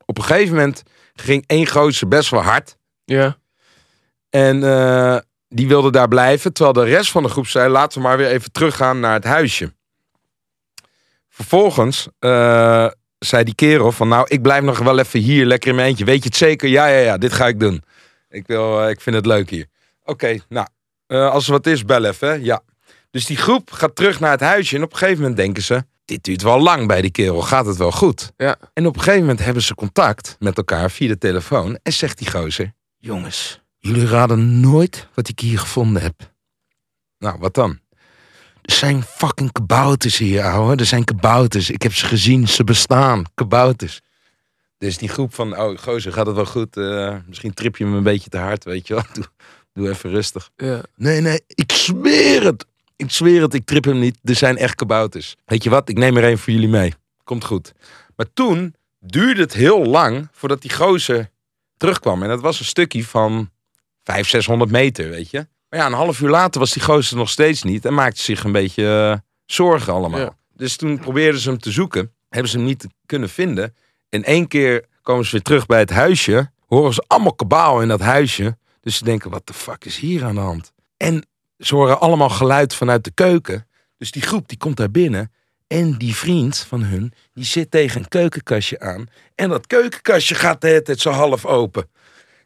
Op 0.05 0.17
een 0.17 0.23
gegeven 0.23 0.55
moment 0.55 0.83
ging 1.13 1.43
één 1.47 1.67
gozer 1.67 2.07
best 2.07 2.29
wel 2.29 2.41
hard. 2.41 2.77
Ja. 3.05 3.37
En 4.29 4.63
eh, 4.63 5.17
die 5.47 5.67
wilde 5.67 5.91
daar 5.91 6.07
blijven. 6.07 6.53
Terwijl 6.53 6.85
de 6.85 6.91
rest 6.91 7.11
van 7.11 7.23
de 7.23 7.29
groep 7.29 7.47
zei, 7.47 7.69
laten 7.69 8.01
we 8.01 8.07
maar 8.07 8.17
weer 8.17 8.27
even 8.27 8.51
teruggaan 8.51 8.99
naar 8.99 9.13
het 9.13 9.23
huisje. 9.23 9.73
Vervolgens 11.29 12.07
eh, 12.19 12.87
zei 13.19 13.43
die 13.43 13.55
kerel 13.55 13.91
van, 13.91 14.07
nou, 14.07 14.25
ik 14.27 14.41
blijf 14.41 14.63
nog 14.63 14.79
wel 14.79 14.99
even 14.99 15.19
hier 15.19 15.45
lekker 15.45 15.69
in 15.69 15.75
mijn 15.75 15.87
eentje. 15.87 16.05
Weet 16.05 16.23
je 16.23 16.29
het 16.29 16.37
zeker? 16.37 16.69
Ja, 16.69 16.87
ja, 16.87 16.99
ja, 16.99 17.17
dit 17.17 17.33
ga 17.33 17.47
ik 17.47 17.59
doen. 17.59 17.83
Ik, 18.31 18.47
wil, 18.47 18.81
eh, 18.83 18.89
ik 18.89 19.01
vind 19.01 19.15
het 19.15 19.25
leuk 19.25 19.49
hier. 19.49 19.65
Oké, 20.03 20.37
nou, 20.49 20.67
eh, 21.07 21.29
als 21.31 21.45
er 21.45 21.51
wat 21.51 21.67
is, 21.67 21.85
bel 21.85 22.05
even. 22.05 22.27
hè? 22.27 22.33
Ja. 22.33 22.61
Dus 23.11 23.25
die 23.25 23.37
groep 23.37 23.71
gaat 23.71 23.95
terug 23.95 24.19
naar 24.19 24.31
het 24.31 24.39
huisje. 24.39 24.75
En 24.75 24.83
op 24.83 24.91
een 24.91 24.97
gegeven 24.97 25.19
moment 25.19 25.37
denken 25.39 25.63
ze, 25.63 25.83
dit 26.05 26.23
duurt 26.23 26.41
wel 26.41 26.59
lang 26.59 26.87
bij 26.87 27.01
die 27.01 27.11
kerel. 27.11 27.41
Gaat 27.41 27.65
het 27.65 27.77
wel 27.77 27.91
goed? 27.91 28.31
Ja. 28.37 28.57
En 28.73 28.85
op 28.85 28.95
een 28.95 29.01
gegeven 29.01 29.21
moment 29.21 29.43
hebben 29.43 29.63
ze 29.63 29.75
contact 29.75 30.35
met 30.39 30.57
elkaar 30.57 30.91
via 30.91 31.07
de 31.07 31.17
telefoon. 31.17 31.79
En 31.83 31.93
zegt 31.93 32.17
die 32.17 32.29
gozer, 32.31 32.73
jongens, 32.97 33.61
jullie 33.77 34.07
raden 34.07 34.59
nooit 34.59 35.07
wat 35.13 35.27
ik 35.27 35.39
hier 35.39 35.59
gevonden 35.59 36.01
heb. 36.01 36.31
Nou, 37.17 37.39
wat 37.39 37.53
dan? 37.53 37.79
Er 38.61 38.73
zijn 38.73 39.03
fucking 39.03 39.51
kabouters 39.51 40.17
hier, 40.17 40.43
ouwe. 40.43 40.75
Er 40.75 40.85
zijn 40.85 41.03
kabouters. 41.03 41.69
Ik 41.69 41.81
heb 41.81 41.93
ze 41.93 42.05
gezien. 42.05 42.47
Ze 42.47 42.63
bestaan. 42.63 43.23
Kabouters. 43.33 44.01
Dus 44.81 44.97
die 44.97 45.09
groep 45.09 45.33
van, 45.33 45.59
oh 45.59 45.77
gozer, 45.77 46.13
gaat 46.13 46.25
het 46.25 46.35
wel 46.35 46.45
goed? 46.45 46.77
Eh, 46.77 47.15
misschien 47.27 47.53
trip 47.53 47.77
je 47.77 47.85
me 47.85 47.97
een 47.97 48.03
beetje 48.03 48.29
te 48.29 48.37
hard, 48.37 48.63
weet 48.63 48.87
je 48.87 48.93
wel. 48.93 49.03
Doe, 49.13 49.25
doe 49.73 49.89
even 49.89 50.09
rustig. 50.09 50.49
Ja. 50.55 50.81
Nee, 50.95 51.21
nee, 51.21 51.41
ik 51.47 51.71
zweer 51.71 52.43
het. 52.43 52.65
Ik 52.95 53.11
zweer 53.11 53.41
het, 53.41 53.53
ik 53.53 53.65
trip 53.65 53.83
hem 53.83 53.99
niet. 53.99 54.17
Er 54.23 54.35
zijn 54.35 54.57
echt 54.57 54.75
kabouters. 54.75 55.35
Weet 55.45 55.63
je 55.63 55.69
wat, 55.69 55.89
ik 55.89 55.97
neem 55.97 56.17
er 56.17 56.23
één 56.23 56.37
voor 56.37 56.53
jullie 56.53 56.69
mee. 56.69 56.93
Komt 57.23 57.43
goed. 57.43 57.73
Maar 58.15 58.25
toen 58.33 58.75
duurde 58.99 59.41
het 59.41 59.53
heel 59.53 59.85
lang 59.85 60.27
voordat 60.31 60.61
die 60.61 60.73
gozer 60.73 61.29
terugkwam. 61.77 62.23
En 62.23 62.29
dat 62.29 62.41
was 62.41 62.59
een 62.59 62.65
stukje 62.65 63.05
van 63.05 63.49
500, 64.03 64.29
600 64.29 64.71
meter, 64.71 65.09
weet 65.09 65.29
je. 65.29 65.47
Maar 65.69 65.79
ja, 65.79 65.85
een 65.85 65.93
half 65.93 66.21
uur 66.21 66.29
later 66.29 66.59
was 66.59 66.73
die 66.73 66.83
gozer 66.83 67.17
nog 67.17 67.29
steeds 67.29 67.63
niet. 67.63 67.85
En 67.85 67.93
maakte 67.93 68.21
zich 68.21 68.43
een 68.43 68.51
beetje 68.51 69.11
eh, 69.13 69.17
zorgen 69.45 69.93
allemaal. 69.93 70.19
Ja. 70.19 70.35
Dus 70.53 70.75
toen 70.75 70.99
probeerden 70.99 71.41
ze 71.41 71.49
hem 71.49 71.59
te 71.59 71.71
zoeken. 71.71 72.11
Hebben 72.29 72.51
ze 72.51 72.57
hem 72.57 72.65
niet 72.65 72.87
kunnen 73.05 73.29
vinden. 73.29 73.73
In 74.11 74.23
één 74.23 74.47
keer 74.47 74.85
komen 75.01 75.25
ze 75.25 75.31
weer 75.31 75.41
terug 75.41 75.65
bij 75.65 75.79
het 75.79 75.89
huisje. 75.89 76.51
Horen 76.65 76.93
ze 76.93 77.03
allemaal 77.07 77.33
kabaal 77.33 77.81
in 77.81 77.87
dat 77.87 77.99
huisje. 77.99 78.57
Dus 78.81 78.97
ze 78.97 79.03
denken, 79.03 79.29
wat 79.29 79.47
de 79.47 79.53
fuck 79.53 79.85
is 79.85 79.97
hier 79.97 80.23
aan 80.23 80.35
de 80.35 80.41
hand? 80.41 80.73
En 80.97 81.25
ze 81.57 81.75
horen 81.75 81.99
allemaal 81.99 82.29
geluid 82.29 82.75
vanuit 82.75 83.03
de 83.03 83.11
keuken. 83.11 83.67
Dus 83.97 84.11
die 84.11 84.21
groep 84.21 84.47
die 84.47 84.57
komt 84.57 84.77
daar 84.77 84.91
binnen. 84.91 85.31
En 85.67 85.97
die 85.97 86.15
vriend 86.15 86.57
van 86.57 86.83
hun, 86.83 87.13
die 87.33 87.45
zit 87.45 87.71
tegen 87.71 88.01
een 88.01 88.07
keukenkastje 88.07 88.79
aan. 88.79 89.09
En 89.35 89.49
dat 89.49 89.67
keukenkastje 89.67 90.35
gaat 90.35 90.61
de 90.61 90.67
hele 90.67 90.81
tijd 90.81 90.99
zo 90.99 91.09
half 91.09 91.45
open. 91.45 91.89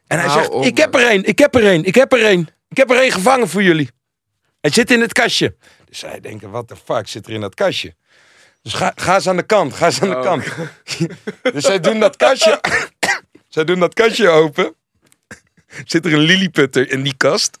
En 0.06 0.18
hij 0.18 0.26
Hou 0.26 0.38
zegt, 0.38 0.52
op, 0.52 0.64
ik 0.64 0.76
heb 0.76 0.94
er 0.94 1.06
één, 1.06 1.24
ik 1.24 1.38
heb 1.38 1.54
er 1.54 1.66
één, 1.66 1.84
ik 1.84 1.94
heb 1.94 2.12
er 2.12 2.24
één. 2.24 2.48
Ik 2.68 2.76
heb 2.76 2.90
er 2.90 3.00
één 3.00 3.12
gevangen 3.12 3.48
voor 3.48 3.62
jullie. 3.62 3.90
Hij 4.60 4.70
zit 4.70 4.90
in 4.90 5.00
het 5.00 5.12
kastje. 5.12 5.56
Dus 5.84 5.98
zij 5.98 6.20
denken, 6.20 6.50
wat 6.50 6.68
de 6.68 6.76
fuck 6.76 7.08
zit 7.08 7.26
er 7.26 7.32
in 7.32 7.40
dat 7.40 7.54
kastje? 7.54 7.94
Dus 8.66 8.74
ga, 8.74 8.92
ga 8.94 9.14
eens 9.14 9.28
aan 9.28 9.36
de 9.36 9.42
kant, 9.42 9.74
ga 9.74 9.86
eens 9.86 10.02
aan 10.02 10.08
de 10.08 10.16
Oh. 10.16 10.22
kant. 10.22 10.44
dus 11.54 11.64
zij 11.64 11.80
doen 11.80 12.00
dat 12.00 12.16
kastje, 12.16 12.60
zij 13.48 13.64
doen 13.64 13.78
dat 13.80 13.94
kastje 13.94 14.28
open. 14.28 14.74
Zit 15.84 16.06
er 16.06 16.12
een 16.12 16.18
lilliputter 16.18 16.90
in 16.90 17.02
die 17.02 17.16
kast. 17.16 17.58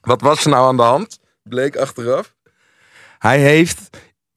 Wat 0.00 0.20
was 0.20 0.44
er 0.44 0.50
nou 0.50 0.66
aan 0.66 0.76
de 0.76 0.82
hand? 0.82 1.18
Bleek 1.42 1.76
achteraf. 1.76 2.34
Hij 3.18 3.38
heeft 3.38 3.90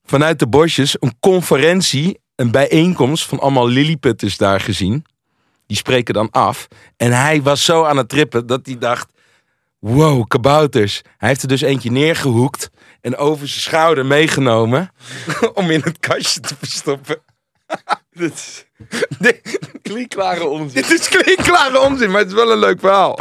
vanuit 0.03 0.39
de 0.39 0.47
bosjes 0.47 0.95
een 0.99 1.19
conferentie, 1.19 2.19
een 2.35 2.51
bijeenkomst 2.51 3.25
van 3.25 3.39
allemaal 3.39 3.67
lilliputters 3.67 4.37
daar 4.37 4.59
gezien. 4.59 5.05
Die 5.67 5.77
spreken 5.77 6.13
dan 6.13 6.31
af. 6.31 6.67
En 6.97 7.11
hij 7.11 7.41
was 7.41 7.65
zo 7.65 7.83
aan 7.83 7.97
het 7.97 8.09
trippen 8.09 8.47
dat 8.47 8.65
hij 8.65 8.77
dacht... 8.77 9.11
Wow, 9.79 10.27
kabouters. 10.27 11.01
Hij 11.17 11.29
heeft 11.29 11.41
er 11.41 11.47
dus 11.47 11.61
eentje 11.61 11.91
neergehoekt 11.91 12.69
en 13.01 13.17
over 13.17 13.47
zijn 13.47 13.62
schouder 13.62 14.05
meegenomen 14.05 14.91
om 15.53 15.69
in 15.69 15.81
het 15.83 15.99
kastje 15.99 16.39
te 16.39 16.55
verstoppen. 16.59 17.17
dit, 18.12 18.33
is, 18.33 18.65
onzin. 20.45 20.81
dit 20.81 20.91
is 20.91 21.07
klinkklare 21.07 21.79
onzin, 21.79 22.12
maar 22.12 22.19
het 22.19 22.29
is 22.29 22.33
wel 22.33 22.51
een 22.51 22.59
leuk 22.59 22.79
verhaal. 22.79 23.19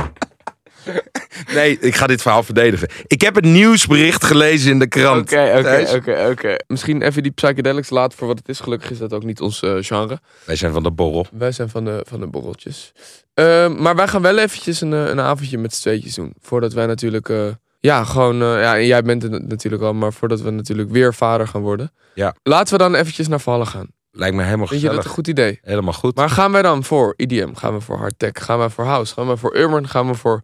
Nee, 1.52 1.78
ik 1.80 1.94
ga 1.94 2.06
dit 2.06 2.22
verhaal 2.22 2.42
verdedigen. 2.42 2.88
Ik 3.06 3.20
heb 3.20 3.34
het 3.34 3.44
nieuwsbericht 3.44 4.24
gelezen 4.24 4.70
in 4.70 4.78
de 4.78 4.86
krant. 4.88 5.20
Oké, 5.32 5.54
oké, 5.58 5.86
oké, 5.94 6.28
oké. 6.30 6.56
Misschien 6.66 7.02
even 7.02 7.22
die 7.22 7.32
psychedelics 7.32 7.90
laten 7.90 8.18
voor 8.18 8.26
wat 8.26 8.38
het 8.38 8.48
is. 8.48 8.60
Gelukkig 8.60 8.90
is 8.90 8.98
dat 8.98 9.12
ook 9.12 9.24
niet 9.24 9.40
ons 9.40 9.62
eh, 9.62 9.76
genre. 9.80 10.20
Wij 10.44 10.56
zijn 10.56 10.72
van 10.72 10.82
de 10.82 10.90
borrel. 10.90 11.26
Wij 11.32 11.52
zijn 11.52 11.68
van 11.68 11.84
de, 11.84 12.04
van 12.08 12.20
de 12.20 12.26
borreltjes. 12.26 12.92
Ehm, 13.34 13.82
maar 13.82 13.96
wij 13.96 14.08
gaan 14.08 14.22
wel 14.22 14.38
eventjes 14.38 14.80
een, 14.80 14.92
eh, 14.92 15.06
een 15.06 15.20
avondje 15.20 15.58
met 15.58 15.74
z'n 15.74 15.80
tweetjes 15.80 16.14
doen. 16.14 16.34
Voordat 16.40 16.72
wij 16.72 16.86
natuurlijk... 16.86 17.28
eh, 17.28 17.46
ja, 17.80 18.04
gewoon... 18.04 18.42
eh, 18.42 18.60
ja, 18.60 18.76
en 18.76 18.86
jij 18.86 19.02
bent 19.02 19.22
het 19.22 19.48
natuurlijk 19.48 19.82
al. 19.82 19.94
Maar 19.94 20.12
voordat 20.12 20.40
we 20.40 20.50
natuurlijk 20.50 20.90
weer 20.90 21.14
vader 21.14 21.48
gaan 21.48 21.62
worden. 21.62 21.92
Ja. 22.14 22.34
Laten 22.42 22.72
we 22.72 22.82
dan 22.82 22.94
eventjes 22.94 23.28
naar 23.28 23.40
Vallen 23.40 23.66
gaan. 23.66 23.86
Lijkt 24.10 24.36
me 24.36 24.42
helemaal 24.42 24.66
Vind 24.66 24.80
je 24.80 24.88
dat 24.88 25.04
een 25.04 25.10
goed 25.10 25.26
idee? 25.28 25.58
Helemaal 25.62 25.92
goed. 25.92 26.16
Maar 26.16 26.30
gaan 26.30 26.52
wij 26.52 26.62
dan 26.62 26.84
voor 26.84 27.14
EDM? 27.16 27.54
Gaan 27.54 27.74
we 27.74 27.80
voor 27.80 27.96
hardtech? 27.98 28.30
Gaan 28.32 28.58
we 28.60 28.70
voor 28.70 28.84
house? 28.84 29.14
Gaan 29.14 29.28
we 29.28 29.36
voor 29.36 29.56
urban? 29.56 29.88
Gaan 29.88 30.06
we 30.06 30.14
voor 30.14 30.42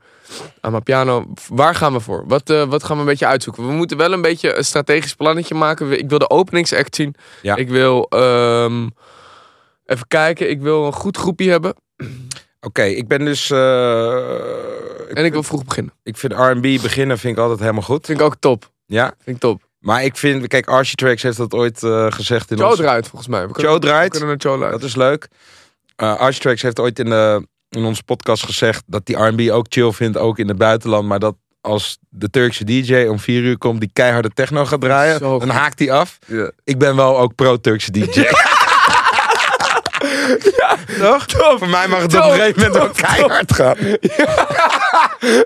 Amapiano? 0.61 1.25
Waar 1.49 1.75
gaan 1.75 1.93
we 1.93 2.01
voor? 2.01 2.25
Wat, 2.27 2.51
eh, 2.51 2.63
wat 2.63 2.85
gaan 2.85 2.97
we 2.97 3.03
een 3.03 3.09
beetje 3.09 3.27
uitzoeken? 3.27 3.67
We 3.67 3.73
moeten 3.73 3.97
wel 3.97 4.13
een 4.13 4.23
beetje 4.23 4.55
een 4.57 4.65
strategisch 4.65 5.15
plannetje 5.15 5.55
maken. 5.55 5.99
Ik 5.99 6.09
wil 6.09 6.19
de 6.19 6.31
openingsact 6.31 6.95
zien. 6.95 7.15
Ja. 7.43 7.57
Ik 7.57 7.69
wil... 7.69 8.07
ehm, 8.09 8.89
even 9.87 10.07
kijken. 10.09 10.51
Ik 10.51 10.61
wil 10.61 10.87
een 10.87 10.93
goed 10.93 11.17
groepje 11.17 11.51
hebben. 11.51 11.75
Oké, 12.65 12.83
ik 12.83 13.09
ben 13.09 13.25
dus... 13.25 13.51
eh, 13.51 13.59
ik, 15.09 15.17
En 15.17 15.25
ik 15.25 15.33
wil 15.33 15.43
vroeg 15.43 15.65
beginnen. 15.65 15.93
ik 16.03 16.17
vind 16.17 16.33
R&B 16.33 16.63
beginnen 16.63 17.19
vind 17.19 17.37
ik 17.37 17.43
altijd 17.43 17.61
helemaal 17.61 17.83
goed. 17.83 18.07
Vind 18.07 18.19
ik 18.21 18.25
ook 18.25 18.37
top. 18.41 18.71
Ja, 18.87 19.15
Vind 19.25 19.37
ik 19.37 19.43
top. 19.43 19.63
maar 19.79 20.05
ik 20.05 20.17
vind... 20.17 20.47
Kijk, 20.47 20.67
Archie 20.67 20.95
Tracks 20.97 21.23
heeft 21.23 21.37
dat 21.37 21.53
ooit 21.55 21.83
eh, 21.83 22.07
gezegd 22.11 22.51
in 22.51 22.57
Joe 22.57 22.71
ons... 22.71 22.79
eruit 22.79 23.09
volgens 23.09 23.31
mij. 23.31 23.47
We 23.47 23.53
kunnen, 23.53 23.73
Joe 23.73 23.81
draait. 23.81 24.13
We 24.13 24.19
kunnen 24.19 24.29
naar 24.43 24.59
Joe 24.59 24.71
Dat 24.71 24.83
is 24.83 24.95
leuk. 24.97 25.29
Eh 25.97 26.17
Archie 26.17 26.41
Tracks 26.41 26.63
heeft 26.63 26.81
ooit 26.81 26.99
in, 26.99 27.05
de, 27.11 27.47
in 27.69 27.85
onze 27.85 28.03
podcast 28.03 28.45
gezegd... 28.45 28.83
dat 28.87 29.07
die 29.07 29.17
R&B 29.17 29.51
ook 29.51 29.67
chill 29.69 29.93
vindt, 29.93 30.19
ook 30.19 30.39
in 30.39 30.49
het 30.49 30.59
buitenland. 30.59 31.09
Maar 31.09 31.19
dat 31.19 31.35
als 31.61 31.99
de 32.09 32.31
Turkse 32.31 32.65
DJ 32.65 33.07
om 33.07 33.19
vier 33.19 33.43
uur 33.43 33.59
komt... 33.59 33.81
die 33.81 33.91
keiharde 33.93 34.31
techno 34.31 34.65
gaat 34.65 34.81
draaien, 34.81 35.19
Zo 35.19 35.39
dan 35.39 35.49
haakt 35.49 35.79
hij 35.79 35.91
af. 35.91 36.19
Ik 36.65 36.79
ben 36.79 36.97
wel 36.97 37.19
ook 37.19 37.35
pro-Turkse 37.35 37.91
DJ. 37.91 38.25
Toch? 41.29 41.59
Voor 41.59 41.69
mij 41.69 41.89
mag 41.89 42.03
het 42.03 42.15
op 42.15 42.21
een 42.21 42.29
Top, 42.29 42.33
gegeven 42.33 42.63
moment 42.63 42.83
ook 42.83 42.95
keihard 42.95 43.53
gaan. 43.53 43.77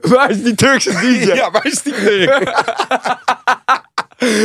Waar 0.14 0.30
is 0.30 0.42
die 0.42 0.54
Turkse 0.54 0.90
DJ? 1.00 1.32
Ja, 1.34 1.50
waar 1.50 1.66
is 1.66 1.82
die 1.82 1.92
Turk? 1.92 2.64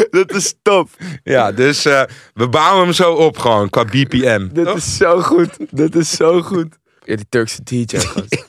Dat 0.10 0.32
is 0.32 0.54
top. 0.62 0.90
Ja, 1.24 1.52
dus 1.52 1.86
eh, 1.86 2.04
we 2.34 2.50
bouwen 2.50 2.84
hem 2.84 2.94
zo 2.94 3.14
op 3.14 3.38
gewoon, 3.38 3.70
qua 3.70 3.86
BPM. 3.86 4.48
Dit 4.52 4.66
Toch? 4.66 4.76
is 4.78 4.98
zo 4.98 5.22
goed. 5.22 5.50
Dit 5.70 5.96
is 5.96 6.16
zo 6.16 6.42
goed. 6.42 6.78
Ja, 7.04 7.16
die 7.16 7.26
Turkse 7.30 7.64
DJ. 7.64 7.98
gast. 7.98 8.48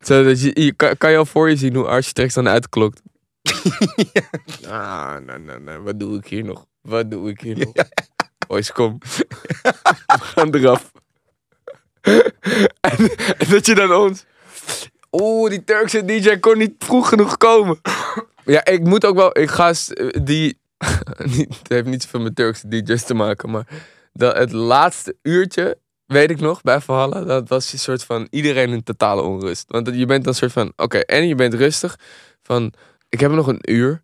Zo, 0.00 0.24
dat 0.24 0.40
je, 0.42 0.50
je 0.62 0.72
kan, 0.72 0.96
kan 0.96 1.10
je 1.10 1.16
al 1.16 1.26
voor 1.26 1.50
je 1.50 1.56
zien 1.56 1.74
hoe 1.74 1.86
Archie 1.86 2.12
Tracks 2.12 2.34
dan 2.34 2.48
uitklokt. 2.48 3.00
Ah, 4.68 5.16
nee, 5.26 5.38
nee, 5.38 5.58
nee. 5.58 5.78
Wat 5.78 6.00
doe 6.00 6.18
ik 6.18 6.26
hier 6.26 6.44
nog? 6.44 6.66
Wat 6.80 7.10
doe 7.10 7.30
ik 7.30 7.40
hier 7.40 7.58
nog? 7.58 7.72
Boys, 8.46 8.72
kom. 8.72 8.98
We 9.62 9.72
gaan 10.06 10.54
eraf. 10.54 10.92
en, 12.90 13.10
dat 13.48 13.66
je 13.66 13.74
dan 13.74 13.92
ons... 13.92 14.24
Oeh, 15.10 15.50
die 15.50 15.64
Turkse 15.64 16.04
DJ 16.04 16.36
kon 16.38 16.58
niet 16.58 16.74
vroeg 16.78 17.08
genoeg 17.08 17.36
komen. 17.36 17.80
Ja, 18.44 18.64
ik 18.64 18.84
moet 18.84 19.04
ook 19.04 19.16
wel... 19.16 19.38
Ik 19.38 19.50
ga... 19.50 19.72
Die... 20.22 20.58
niet, 21.36 21.58
het 21.58 21.68
heeft 21.68 21.86
niet 21.86 22.02
zoveel 22.02 22.20
met 22.20 22.36
Turkse 22.36 22.68
DJ's 22.68 23.04
te 23.04 23.14
maken, 23.14 23.50
maar... 23.50 23.66
Dat 24.12 24.36
het 24.36 24.52
laatste 24.52 25.16
uurtje, 25.22 25.78
weet 26.06 26.30
ik 26.30 26.40
nog, 26.40 26.62
bij 26.62 26.80
Valhalla... 26.80 27.24
Dat 27.24 27.48
was 27.48 27.72
een 27.72 27.78
soort 27.78 28.04
van 28.04 28.26
iedereen 28.30 28.70
in 28.70 28.82
totale 28.82 29.22
onrust. 29.22 29.64
Want 29.68 29.90
je 29.94 30.06
bent 30.06 30.24
dan 30.24 30.34
soort 30.34 30.52
van... 30.52 30.72
Oké, 30.76 30.98
en 30.98 31.28
je 31.28 31.34
bent 31.34 31.54
rustig. 31.54 31.98
Van, 32.42 32.72
ik 33.08 33.20
heb 33.20 33.30
nog 33.30 33.46
een 33.46 33.70
uur. 33.70 34.02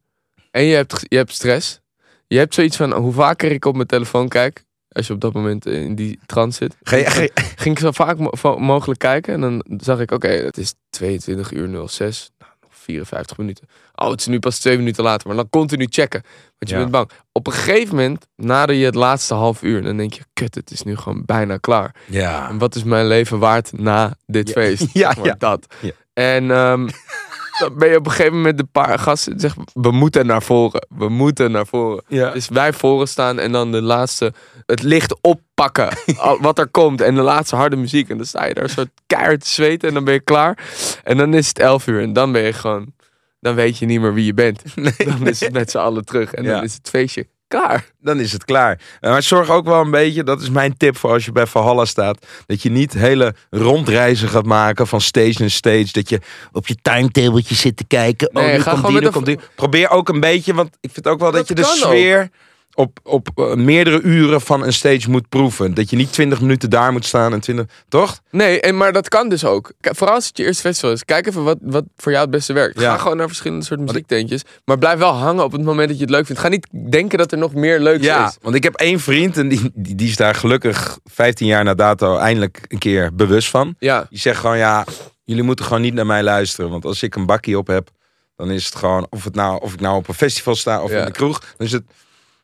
En 0.50 0.64
je 0.64 0.74
hebt, 0.74 1.00
je 1.08 1.16
hebt 1.16 1.32
stress. 1.32 1.80
Je 2.26 2.38
hebt 2.38 2.54
zoiets 2.54 2.76
van, 2.76 2.92
hoe 2.92 3.12
vaker 3.12 3.50
ik 3.50 3.64
op 3.64 3.74
mijn 3.74 3.86
telefoon 3.86 4.28
kijk... 4.28 4.64
Als 4.92 5.06
je 5.06 5.12
op 5.12 5.20
dat 5.20 5.32
moment 5.32 5.66
in 5.66 5.94
die 5.94 6.18
trance 6.26 6.56
zit. 6.56 6.76
Ga 6.82 6.96
je- 6.96 7.30
ging 7.56 7.74
ik 7.76 7.78
zo 7.82 7.90
vaak 7.90 8.18
mo- 8.18 8.58
mogelijk 8.58 8.98
kijken. 9.00 9.32
En 9.34 9.40
dan 9.40 9.62
zag 9.82 10.00
ik, 10.00 10.10
oké, 10.10 10.28
het 10.28 10.56
is 10.58 10.74
22 10.90 11.52
uur 11.52 11.88
06. 11.88 12.30
Nou, 12.38 12.52
nog 12.60 12.70
54 12.74 13.38
minuten. 13.38 13.66
Oh, 13.94 14.10
het 14.10 14.20
is 14.20 14.26
nu 14.26 14.38
pas 14.38 14.58
twee 14.58 14.76
minuten 14.76 15.04
later. 15.04 15.26
Maar 15.26 15.36
dan 15.36 15.50
continu 15.50 15.86
checken. 15.90 16.22
Want 16.58 16.70
je 16.70 16.74
Ja. 16.74 16.78
bent 16.78 16.90
bang. 16.90 17.10
Op 17.32 17.46
een 17.46 17.52
gegeven 17.52 17.94
moment, 17.96 18.26
nadat 18.36 18.76
je 18.76 18.84
het 18.84 18.94
laatste 18.94 19.34
half 19.34 19.62
uur... 19.62 19.82
dan 19.82 19.96
denk 19.96 20.12
je, 20.14 20.22
kut, 20.32 20.54
het 20.54 20.70
is 20.70 20.82
nu 20.82 20.96
gewoon 20.96 21.22
bijna 21.24 21.56
klaar. 21.56 21.94
Ja. 22.06 22.48
En 22.48 22.58
wat 22.58 22.74
is 22.74 22.84
mijn 22.84 23.06
leven 23.06 23.38
waard 23.38 23.72
na 23.78 24.16
dit 24.26 24.48
Ja, 24.48 24.54
feest? 24.54 24.86
ja, 25.02 25.14
ja. 25.22 25.34
Dat. 25.38 25.74
En 26.12 26.50
ehm, 26.50 26.88
dan 27.60 27.78
ben 27.78 27.88
je 27.88 27.96
op 27.96 28.06
een 28.06 28.12
gegeven 28.12 28.36
moment 28.36 28.58
de 28.58 28.64
paar 28.64 28.98
gasten... 28.98 29.40
zeggen, 29.40 29.64
we 29.72 29.90
moeten 29.90 30.26
naar 30.26 30.42
voren. 30.42 30.86
We 30.88 31.08
moeten 31.08 31.50
naar 31.50 31.66
voren. 31.66 32.04
Ja. 32.08 32.30
Dus 32.30 32.48
wij 32.48 32.72
voren 32.72 33.08
staan 33.08 33.38
en 33.38 33.52
dan 33.52 33.72
de 33.72 33.82
laatste, 33.82 34.32
het 34.66 34.82
licht 34.82 35.20
oppakken. 35.20 35.88
wat 36.40 36.58
er 36.58 36.68
komt. 36.68 37.00
En 37.00 37.14
de 37.14 37.20
laatste 37.20 37.56
harde 37.56 37.76
muziek. 37.76 38.08
En 38.08 38.16
dan 38.16 38.26
sta 38.26 38.44
je 38.44 38.54
daar 38.54 38.64
een 38.64 38.70
soort 38.70 38.90
keihard 39.06 39.40
te 39.40 39.48
zweten 39.50 39.88
en 39.88 39.94
dan 39.94 40.04
ben 40.04 40.14
je 40.14 40.20
klaar. 40.20 40.58
En 41.04 41.16
dan 41.16 41.34
is 41.34 41.48
het 41.48 41.58
elf 41.58 41.86
uur 41.86 42.02
en 42.02 42.12
dan 42.12 42.32
ben 42.32 42.42
je 42.42 42.52
gewoon, 42.52 42.94
dan 43.40 43.54
weet 43.54 43.78
je 43.78 43.86
niet 43.86 44.00
meer 44.00 44.14
wie 44.14 44.24
je 44.24 44.34
bent. 44.34 44.62
dan 45.06 45.26
is 45.26 45.40
het 45.40 45.52
met 45.52 45.70
z'n 45.70 45.78
allen 45.78 46.04
terug 46.04 46.32
en 46.32 46.44
Ja. 46.44 46.54
dan 46.54 46.62
is 46.62 46.74
het 46.74 46.88
feestje 46.88 47.26
klaar. 47.50 47.84
dan 48.00 48.20
is 48.20 48.32
het 48.32 48.44
klaar. 48.44 48.78
Eh, 49.00 49.10
Maar 49.10 49.22
zorg 49.22 49.50
ook 49.50 49.64
wel 49.64 49.80
een 49.80 49.90
beetje, 49.90 50.24
dat 50.24 50.40
is 50.40 50.50
mijn 50.50 50.76
tip 50.76 50.96
voor 50.96 51.10
als 51.10 51.24
je 51.24 51.32
bij 51.32 51.46
Valhalla 51.46 51.84
staat, 51.84 52.26
dat 52.46 52.62
je 52.62 52.70
niet 52.70 52.92
hele 52.92 53.34
rondreizen 53.50 54.28
gaat 54.28 54.46
maken 54.46 54.86
van 54.86 55.00
stage 55.00 55.34
naar 55.38 55.50
stage, 55.50 55.88
dat 55.92 56.08
je 56.08 56.20
op 56.52 56.66
je 56.66 56.76
timetabletje 56.82 57.54
zit 57.54 57.76
te 57.76 57.84
kijken. 57.84 58.28
Nee, 58.32 58.44
oh, 58.44 58.56
nu 58.56 58.62
komt 58.72 58.86
die, 58.86 59.00
nu 59.00 59.08
komt 59.08 59.26
die. 59.26 59.38
Probeer 59.54 59.90
ook 59.90 60.08
een 60.08 60.20
beetje, 60.20 60.54
want 60.54 60.76
ik 60.80 60.90
vind 60.92 61.06
ook 61.06 61.20
wel 61.20 61.30
dat, 61.30 61.38
Dat 61.46 61.48
je 61.48 61.54
de 61.54 61.64
sfeer 61.64 62.30
op, 62.74 62.98
op 63.02 63.28
eh, 63.34 63.54
meerdere 63.54 64.00
uren 64.00 64.40
van 64.40 64.64
een 64.64 64.72
stage 64.72 65.10
moet 65.10 65.28
proeven. 65.28 65.74
Dat 65.74 65.90
je 65.90 65.96
niet 65.96 66.12
20 66.12 66.40
minuten 66.40 66.70
daar 66.70 66.92
moet 66.92 67.04
staan 67.06 67.32
en 67.32 67.40
20, 67.40 67.66
toch? 67.88 68.20
Nee, 68.30 68.60
en, 68.60 68.76
maar 68.76 68.92
dat 68.92 69.08
kan 69.08 69.28
dus 69.28 69.44
ook. 69.44 69.72
K- 69.80 69.88
Vooral 69.96 70.14
als 70.16 70.26
het 70.26 70.36
je 70.36 70.44
eerste 70.44 70.62
festival 70.62 70.92
is. 70.92 71.04
Kijk 71.04 71.26
even 71.26 71.44
wat, 71.44 71.58
wat 71.60 71.84
voor 71.96 72.12
jou 72.12 72.22
het 72.24 72.32
beste 72.34 72.52
werkt. 72.52 72.80
Ja. 72.80 72.92
Ga 72.92 72.98
gewoon 72.98 73.16
naar 73.16 73.26
verschillende 73.26 73.64
soorten 73.64 73.86
muziektentjes. 73.86 74.42
Maar 74.64 74.78
blijf 74.78 74.98
wel 74.98 75.12
hangen 75.12 75.44
op 75.44 75.52
het 75.52 75.62
moment 75.62 75.88
dat 75.88 75.96
je 75.96 76.02
het 76.04 76.12
leuk 76.12 76.26
vindt. 76.26 76.40
Ga 76.40 76.48
niet 76.48 76.66
denken 76.90 77.18
dat 77.18 77.32
er 77.32 77.38
nog 77.38 77.54
meer 77.54 77.80
leuks 77.80 78.04
Ja, 78.04 78.26
is. 78.28 78.36
want 78.42 78.54
ik 78.54 78.62
heb 78.62 78.74
één 78.74 79.00
vriend 79.00 79.36
en 79.36 79.48
die, 79.48 79.70
die, 79.74 79.94
die 79.94 80.08
is 80.08 80.16
daar 80.16 80.34
gelukkig 80.34 80.98
15 81.04 81.46
jaar 81.46 81.64
na 81.64 81.74
dato 81.74 82.16
eindelijk 82.16 82.60
een 82.68 82.78
keer 82.78 83.14
bewust 83.14 83.48
van. 83.48 83.74
Ja, 83.78 84.06
Die 84.10 84.18
zegt 84.18 84.40
gewoon, 84.40 84.58
ja, 84.58 84.84
jullie 85.24 85.42
moeten 85.42 85.64
gewoon 85.64 85.82
niet 85.82 85.94
naar 85.94 86.06
mij 86.06 86.22
luisteren. 86.22 86.70
Want 86.70 86.84
als 86.84 87.02
ik 87.02 87.14
een 87.14 87.26
bakkie 87.26 87.58
op 87.58 87.66
heb, 87.66 87.88
dan 88.36 88.50
is 88.50 88.64
het 88.66 88.74
gewoon, 88.74 89.06
of, 89.10 89.24
het 89.24 89.34
nou, 89.34 89.60
of 89.62 89.72
ik 89.72 89.80
nou 89.80 89.96
op 89.96 90.08
een 90.08 90.14
festival 90.14 90.54
sta 90.54 90.82
of 90.82 90.90
Ja. 90.90 90.98
in 90.98 91.04
de 91.04 91.10
kroeg. 91.10 91.40
Dan 91.56 91.66
is 91.66 91.72
het, 91.72 91.82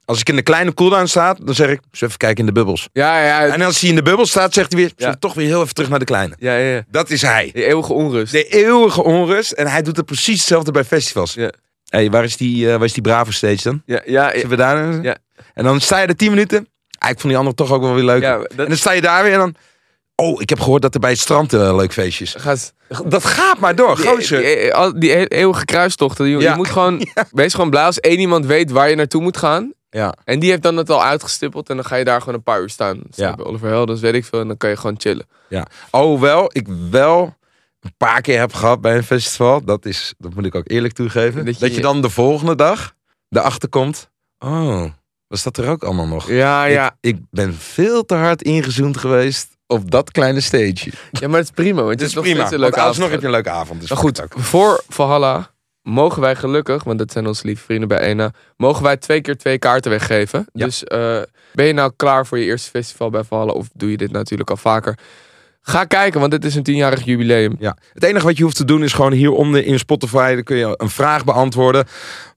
als 0.06 0.20
ik 0.20 0.28
in 0.28 0.36
de 0.36 0.42
kleine 0.42 0.74
cooldown 0.74 1.06
sta, 1.06 1.34
dan 1.34 1.54
zeg 1.54 1.68
ik, 1.68 1.80
we 1.90 2.06
even 2.06 2.18
kijken 2.18 2.38
in 2.40 2.46
de 2.46 2.52
bubbels. 2.52 2.88
ja, 2.92 3.24
ja. 3.24 3.46
En 3.54 3.62
als 3.62 3.80
hij 3.80 3.88
in 3.90 3.96
de 3.96 4.02
bubbel 4.02 4.26
staat, 4.26 4.54
zegt 4.54 4.72
hij 4.72 4.80
weer, 4.80 4.90
zullen 4.96 5.12
we 5.12 5.18
Ja. 5.20 5.28
toch 5.28 5.34
weer 5.34 5.46
heel 5.46 5.62
even 5.62 5.74
terug 5.74 5.90
naar 5.90 5.98
de 5.98 6.04
kleine. 6.04 6.34
ja, 6.38 6.56
ja, 6.56 6.74
ja. 6.74 6.82
Dat 6.90 7.10
is 7.10 7.22
hij. 7.22 7.50
Die 7.54 7.64
eeuwige 7.64 7.92
onrust. 7.92 8.32
De 8.32 8.44
eeuwige 8.48 9.02
onrust. 9.02 9.52
En 9.52 9.66
hij 9.66 9.82
doet 9.82 9.96
het 9.96 10.06
precies 10.06 10.38
hetzelfde 10.38 10.70
bij 10.70 10.84
festivals. 10.84 11.34
Ja. 11.34 11.50
hey, 11.88 12.10
waar 12.10 12.24
is 12.24 12.36
die, 12.36 12.64
eh, 12.70 12.76
waar 12.76 12.84
is 12.84 12.92
die 12.92 13.02
Bravo 13.02 13.30
stage 13.30 13.62
dan? 13.62 13.82
Ja, 13.86 14.00
ja, 14.04 14.24
ja. 14.26 14.32
Zullen 14.34 14.48
we 14.48 14.56
daar? 14.56 15.02
Ja. 15.02 15.16
En 15.54 15.64
dan 15.64 15.80
sta 15.80 15.98
je 16.00 16.06
er 16.06 16.16
10 16.16 16.30
minuten. 16.30 16.68
Ah, 16.98 17.10
ik 17.10 17.14
vond 17.20 17.28
die 17.28 17.36
andere 17.36 17.56
toch 17.56 17.72
ook 17.72 17.82
wel 17.82 17.94
weer 17.94 18.04
leuk. 18.04 18.22
Ja, 18.22 18.34
En 18.34 18.46
dat 18.56 18.68
dan 18.68 18.76
sta 18.76 18.92
je 18.92 19.00
daar 19.00 19.22
weer 19.22 19.32
en 19.32 19.38
dan... 19.38 19.54
Oh, 20.14 20.40
ik 20.42 20.48
heb 20.48 20.60
gehoord 20.60 20.82
dat 20.82 20.94
er 20.94 21.00
bij 21.00 21.10
het 21.10 21.18
strand 21.18 21.52
een 21.52 21.76
leuk 21.76 21.92
feestje 21.92 22.24
is. 22.24 22.34
gaat. 22.38 22.72
Dat 23.06 23.24
gaat 23.24 23.58
maar 23.58 23.74
door, 23.74 23.96
Die, 23.96 24.06
gozer. 24.06 24.42
die, 24.42 24.56
die, 24.56 24.74
al- 24.74 24.98
die 24.98 25.16
e- 25.18 25.24
eeuwige 25.24 25.64
kruistochten. 25.64 26.26
Je, 26.28 26.38
Ja. 26.38 26.50
je 26.50 26.56
moet 26.56 26.68
gewoon, 26.68 27.06
wees 27.30 27.54
gewoon 27.54 27.70
blij 27.70 27.84
als 27.84 28.00
één 28.00 28.18
iemand 28.18 28.46
weet 28.46 28.70
waar 28.70 28.88
je 28.90 28.94
naartoe 28.96 29.22
moet 29.22 29.36
gaan. 29.36 29.72
Ja. 29.96 30.14
En 30.24 30.38
die 30.38 30.50
heeft 30.50 30.62
dan 30.62 30.76
het 30.76 30.90
al 30.90 31.02
uitgestippeld. 31.04 31.68
En 31.68 31.76
dan 31.76 31.85
ga 31.85 31.96
je 31.96 32.04
daar 32.04 32.18
gewoon 32.20 32.35
een 32.35 32.42
paar 32.42 32.61
uur 32.61 32.70
staan. 32.70 33.00
Dus 33.06 33.16
Ja. 33.16 33.35
ja. 33.37 33.42
Oliver 33.44 33.68
Heldens, 33.68 34.00
weet 34.00 34.14
ik 34.14 34.24
veel. 34.24 34.40
En 34.40 34.48
dan 34.48 34.56
kan 34.56 34.70
je 34.70 34.76
gewoon 34.76 34.94
chillen. 34.98 35.26
Alhoewel 35.90 36.50
ik 36.52 36.66
wel 36.90 37.37
een 37.80 37.94
paar 37.96 38.20
keer 38.20 38.38
heb 38.38 38.52
gehad 38.52 38.80
bij 38.80 38.96
een 38.96 39.02
festival. 39.04 39.64
Dat, 39.64 39.85
is, 39.87 40.14
dat 40.18 40.35
moet 40.35 40.44
ik 40.44 40.54
ook 40.54 40.70
eerlijk 40.70 40.94
toegeven. 40.94 41.44
Dat 41.44 41.59
Dat 41.59 41.74
je- 41.74 41.80
dan 41.80 42.02
de 42.02 42.11
volgende 42.11 42.54
dag 42.54 42.94
erachter 43.30 43.68
komt. 43.68 44.11
Oh, 44.38 44.85
was 45.28 45.42
dat 45.42 45.56
er 45.56 45.68
ook 45.68 45.85
allemaal 45.85 46.06
nog? 46.06 46.28
Ja, 46.30 46.64
ja. 46.64 46.96
Ik, 47.00 47.16
ik 47.16 47.22
ben 47.30 47.54
veel 47.54 48.04
te 48.04 48.14
hard 48.14 48.42
ingezoomd 48.42 48.96
geweest 48.96 49.48
op 49.66 49.90
dat 49.90 50.11
kleine 50.11 50.40
stage. 50.40 50.90
Ja, 51.11 51.28
maar 51.28 51.38
het 51.38 51.48
is 51.48 51.54
prima. 51.54 51.78
Want 51.82 51.90
Het 51.90 52.00
het 52.00 52.09
is 52.09 52.14
prima. 52.22 52.44
een 52.44 52.48
Want 52.48 52.61
leuke 52.61 52.80
alsnog 52.80 52.88
avond. 53.06 53.11
heb 53.11 53.20
je 53.20 53.26
een 53.26 53.32
leuke 53.32 53.50
avond. 53.50 53.80
Dus 53.80 53.88
Maar 53.90 53.98
goed, 53.98 54.22
ook. 54.22 54.32
voor 54.37 54.82
Valhalla 54.88 55.50
mogen 55.87 56.20
wij 56.22 56.37
gelukkig, 56.37 56.85
want 56.85 56.99
dat 56.99 57.12
zijn 57.12 57.27
onze 57.27 57.46
lieve 57.46 57.64
vrienden 57.64 57.88
bij 57.88 57.99
ENA, 57.99 58.31
mogen 58.57 58.83
wij 58.83 58.96
twee 58.96 59.20
keer 59.20 59.37
twee 59.37 59.59
kaarten 59.59 59.90
weggeven. 59.90 60.46
Ja. 60.53 60.64
Dus 60.64 60.85
eh, 60.85 61.18
ben 61.53 61.66
je 61.66 61.72
nou 61.72 61.92
klaar 61.96 62.27
voor 62.27 62.38
je 62.38 62.44
eerste 62.44 62.70
festival 62.70 63.11
bij 63.11 63.25
Valhalla 63.25 63.53
of 63.53 63.66
doe 63.75 63.90
je 63.90 63.96
dit 63.96 64.12
natuurlijk 64.12 64.51
al 64.51 64.57
vaker? 64.57 64.99
Ga 65.68 65.85
kijken, 65.85 66.20
want 66.20 66.33
dit 66.33 66.44
is 66.44 66.55
een 66.55 66.62
tienjarig 66.62 67.05
jubileum. 67.05 67.57
Ja. 67.59 67.77
Het 67.92 68.03
enige 68.03 68.25
wat 68.27 68.37
je 68.37 68.42
hoeft 68.42 68.57
te 68.57 68.64
doen 68.64 68.83
is 68.83 68.92
gewoon 68.92 69.12
hieronder 69.12 69.64
in 69.64 69.79
Spotify. 69.79 70.35
Dan 70.35 70.42
kun 70.42 70.57
je 70.57 70.75
een 70.77 70.90
vraag 70.90 71.25
beantwoorden. 71.25 71.85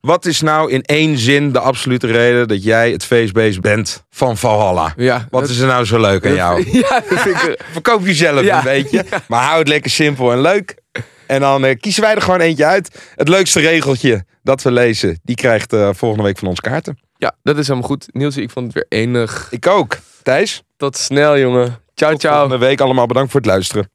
Wat 0.01 0.25
is 0.25 0.41
nou 0.41 0.71
in 0.71 0.81
één 0.81 1.17
zin 1.17 1.51
de 1.51 1.59
absolute 1.59 2.07
reden 2.07 2.47
dat 2.47 2.63
jij 2.63 2.91
het 2.91 3.05
feestbeest 3.05 3.61
bent 3.61 4.03
van 4.09 4.37
Valhalla? 4.37 4.93
Ja, 4.97 5.27
Wat 5.29 5.41
dat- 5.41 5.49
is 5.49 5.59
er 5.59 5.67
nou 5.67 5.85
zo 5.85 5.99
leuk 5.99 6.25
aan 6.25 6.33
jou? 6.33 6.63
Ja, 6.81 7.03
dat 7.09 7.19
vind 7.19 7.35
ik... 7.35 7.63
Verkoop 7.71 8.05
jezelf 8.05 8.41
Ja. 8.43 8.57
een 8.57 8.63
beetje. 8.63 9.05
Maar 9.27 9.43
hou 9.43 9.59
het 9.59 9.67
lekker 9.67 9.91
simpel 9.91 10.31
en 10.31 10.41
leuk. 10.41 10.75
En 11.29 11.39
dan 11.39 11.65
eh, 11.65 11.79
kiezen 11.79 12.03
wij 12.03 12.15
er 12.15 12.21
gewoon 12.21 12.39
eentje 12.39 12.65
uit. 12.65 13.11
Het 13.15 13.27
leukste 13.27 13.59
regeltje 13.59 14.25
dat 14.43 14.61
we 14.61 14.71
lezen, 14.71 15.19
die 15.23 15.35
krijgt 15.35 15.73
eh, 15.73 15.89
volgende 15.93 16.23
week 16.23 16.37
van 16.37 16.47
ons 16.47 16.59
kaarten. 16.59 16.99
Ja, 17.17 17.35
dat 17.43 17.57
is 17.57 17.67
helemaal 17.67 17.89
goed. 17.89 18.05
Niels, 18.11 18.37
ik 18.37 18.49
vond 18.49 18.65
het 18.65 18.73
weer 18.73 18.99
enig. 19.01 19.47
Ik 19.51 19.67
ook. 19.67 19.97
Thijs, 20.23 20.63
Tot 20.77 20.97
snel, 20.97 21.37
jongen. 21.37 21.79
Ciao, 21.93 22.11
tot 22.11 22.21
ciao. 22.21 22.39
volgende 22.39 22.65
week 22.65 22.81
allemaal 22.81 23.05
bedankt 23.05 23.31
voor 23.31 23.39
het 23.39 23.49
luisteren. 23.49 23.89